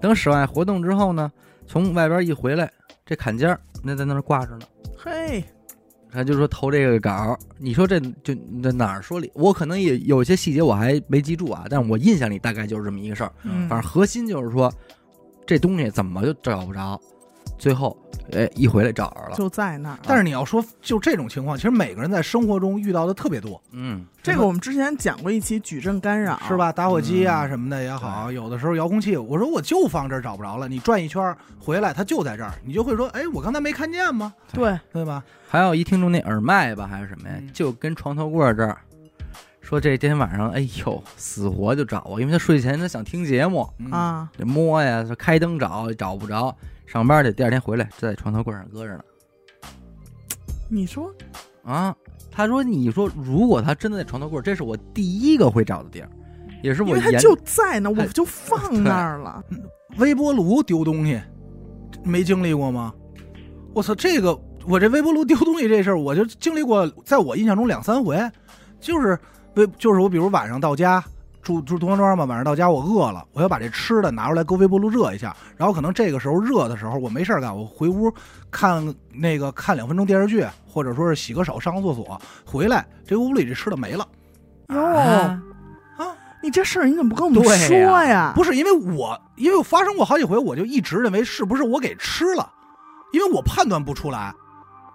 [0.00, 1.30] 等室外活动之后呢，
[1.66, 2.70] 从外边一回来，
[3.04, 4.66] 这坎肩儿那在那儿挂着呢。
[4.96, 5.44] 嘿，
[6.10, 9.30] 他就说投这个稿儿，你说这就这哪儿说理？
[9.34, 13.32] 我可能也有些细节我还没记住啊，但是我印象里大概就是这么一个事儿。
[13.44, 14.72] 嗯，反正核心就是说，
[15.46, 17.00] 这东西怎么就找不着？
[17.58, 17.96] 最后，
[18.32, 19.36] 哎，一回来找着了。
[19.36, 19.98] 就在那儿。
[20.02, 26.56] 但是你要说就这种情况，其实每个人在生活中遇到的特别多，嗯，这个我们之前讲过一期矩阵干扰，是？
[26.56, 26.72] 吧？
[26.72, 34.32] 打火机啊嗯什么的也好，有的时候遥控器，我说我就放这儿找不着了，你转一圈回来，它就在这儿，你就会说，哎，我刚才没看见吗？
[34.52, 35.22] 对，对吧？
[35.48, 37.36] 还有一听众那耳麦吧，还是什么呀？
[37.38, 38.76] 嗯就跟床头柜这儿
[39.62, 46.54] 说，这天晚上，哎呦，死活就找我，因为他睡前他想听节目，嗯，啊，这摸呀，说开灯找找不着，
[46.84, 49.04] 上班去，第二天回来就在床头柜上搁着呢。
[50.68, 51.10] 你说？
[51.64, 51.94] 啊，
[52.30, 56.08] 他说，你说如果他真的在床头柜，这是我第一个会找的地儿，
[56.62, 59.42] 也是我研因为它就在那，我就放那儿了。
[59.98, 61.20] 微波炉丢东西，
[62.02, 62.92] 没经历过吗？
[63.72, 64.36] 我操，这个
[64.66, 68.18] 我这微波炉丢东西这事儿，我就经历过，在我印象中两三回，
[68.80, 69.18] 就是
[69.54, 71.02] 微就是我比如晚上到家。
[71.42, 78.08] 住住东方庄嘛，晚上到家我饿了，我要把这吃的拿出来搁微波炉热一下，然后可能这个时候热的时候我没事儿干，我回屋
[78.48, 84.06] 看那个看两分钟电视剧，或者说是洗个手上个厕所，回来这屋里这吃的没了。
[84.68, 85.42] 哟，啊
[85.98, 86.06] 啊
[86.44, 88.32] 你这事儿你怎么不跟我们说呀呀？
[88.36, 92.48] 不是因为我，因为我发生过好几回，我就一直认为是不是我给吃了，
[93.12, 94.32] 因为我判断不出来，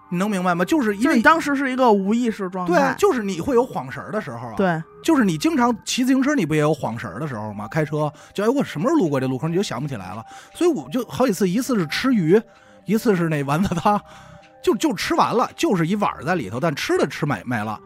[0.09, 0.63] 你能明白吗？
[0.63, 7.67] 就是因为你当时是一个无意识状态对，态，就是你会有晃神儿的时候啊。，对，就是你经常骑自行车，你不也有晃神儿的时候吗？
[7.67, 10.23] 开车就哎，我什么时候路过这路口，你就想不起来了。
[10.53, 12.41] 所以我就好几次，一次是吃鱼，
[12.85, 13.99] 一次是那丸子汤，
[14.63, 17.79] 就就吃完了，就是一碗儿在里头，但吃的吃没没了。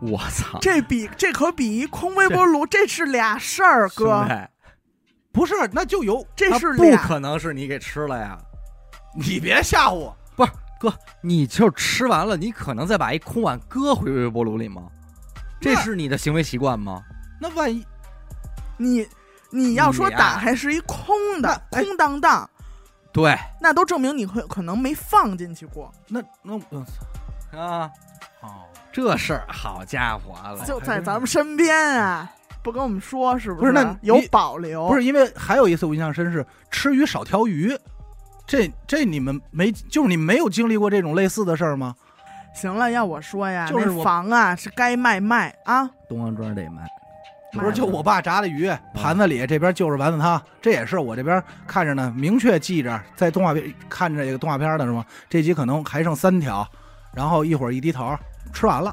[0.00, 4.26] 我操，这比这可比一空微波炉，这是俩事儿，哥
[5.32, 6.84] 不是，那就有这是不。
[6.98, 8.38] 可能是你给吃了呀。
[9.16, 10.16] 你别吓唬我。
[10.84, 14.82] 不你就吃完了，你可能再把一空碗搁回微波炉里吗？
[15.60, 17.02] 这是你的行为习惯吗？
[17.40, 17.84] 那万一
[18.76, 19.06] 你
[19.50, 22.48] 你要说打开是一空的，空荡荡，
[23.12, 27.90] 对那都证明你会可能没放进去过，那那我操啊，
[28.42, 32.30] 哦，这事儿好家伙了，就在咱们身边啊，
[32.62, 33.54] 不跟我们说是是？
[33.54, 37.74] 不是那有保留，不是因为还有一次我印象深是吃鱼少挑鱼，
[38.46, 41.94] 这这你们没就是你没有经历过这种类似的事儿吗？
[42.54, 46.86] 行了，要我说呀，就是那房啊是该卖卖啊，东方庄得卖，
[47.52, 55.04] 不是，就我爸炸的鱼，盘子里这边就是丸子汤，这也是我这边看着呢，明确记着，在动画片看着这个动画片的是吗？
[55.28, 56.64] 这集可能还剩三条，
[57.12, 58.16] 然后一会儿一低头
[58.52, 58.90] 吃完了，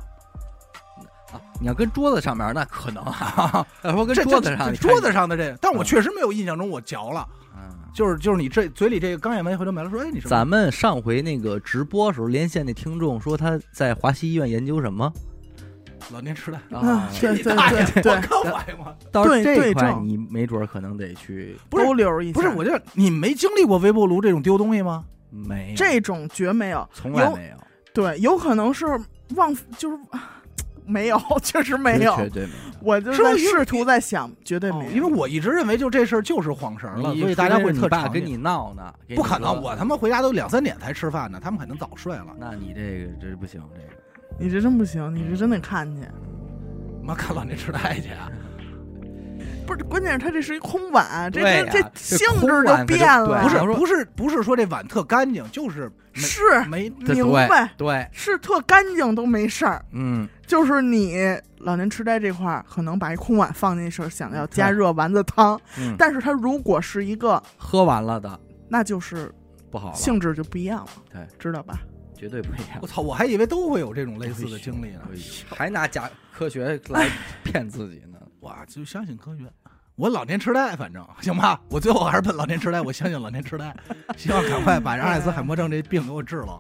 [1.32, 7.51] 啊，你要跟桌子上面那可能啊， 要说跟桌子上，桌子上的这个，但我嗯确实没有印象中我嚼了，嗯
[7.94, 10.30] 就是就是你这嘴里这个刚咽完回头没了，说哎你什么？
[10.30, 15.12] 咱们上回那个直播时候连线那听众说他在华西医院研究什么
[16.12, 16.58] 老年痴呆。
[16.78, 18.02] 啊，对对对
[19.12, 22.40] 对这块你没准儿可能得去一下。
[22.40, 25.06] 不是，我就你没经历过微波炉这种丢东西吗？
[25.30, 27.58] 没有这种绝没，有从来没有，
[27.94, 28.86] 对，有可能是
[29.36, 29.98] 忘，就是
[30.86, 32.16] 没有， 确实没有。
[32.16, 32.72] 绝对没有。
[32.82, 42.28] 我就是试图在想，绝对没有，哦因为我一直认为就这事儿就是晃神了，所以大家会特爸跟你闹呢，不可能，我他妈回家都两三点才吃饭呢，他们肯定早睡了。
[42.40, 43.88] 那你这个这不行，这个
[44.40, 46.02] 你这真不行，你这真得看去。
[47.04, 48.32] 妈看老年痴呆去啊！
[49.72, 56.42] 不是，关键是它这是一空碗，这对这这性质就变了，不是不是不是说这碗特干净，就是没是。
[56.68, 61.18] 没明白，对，是特干净都没事儿，嗯，就是你
[61.60, 65.96] 老年痴呆这块儿，可能把一空碗放进去，想要加热丸子汤，嗯。
[65.98, 68.40] 但是它如果是一个，喝完了的。
[68.68, 69.32] 那就是
[69.70, 71.80] 不好，性质就不一样了，对，知道吧？
[72.16, 72.80] 绝对不一样。
[72.82, 72.88] 我。
[72.88, 75.02] 操，我还以为都会有这种类似的经历呢。
[75.50, 77.10] 还拿假科学来
[77.44, 78.18] 骗自己呢。
[78.42, 79.44] 哇，就相信科学。
[79.96, 81.62] 我老年痴呆，反正 行吧。
[81.70, 83.76] 我最后还是奔老年痴呆，我相信老年痴呆，
[84.18, 86.60] 希望赶快把阿尔茨海默症这病给我治了。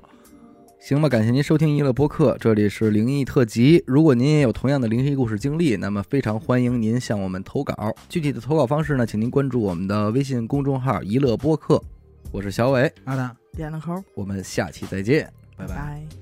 [0.79, 3.83] 行吧，感谢您收听娱乐播客，这里是灵异特辑。
[3.85, 7.95] 如果您也有同样的灵异故事经历，那么非常欢迎您向我们投稿。
[8.09, 11.81] 具体的投稿方式呢，请您关注我们的微信公众号“一乐播客”。
[12.33, 15.31] 我是小伟，阿达，点了扣，我们下期再见。
[15.55, 15.75] 拜拜。
[15.75, 16.20] 拜。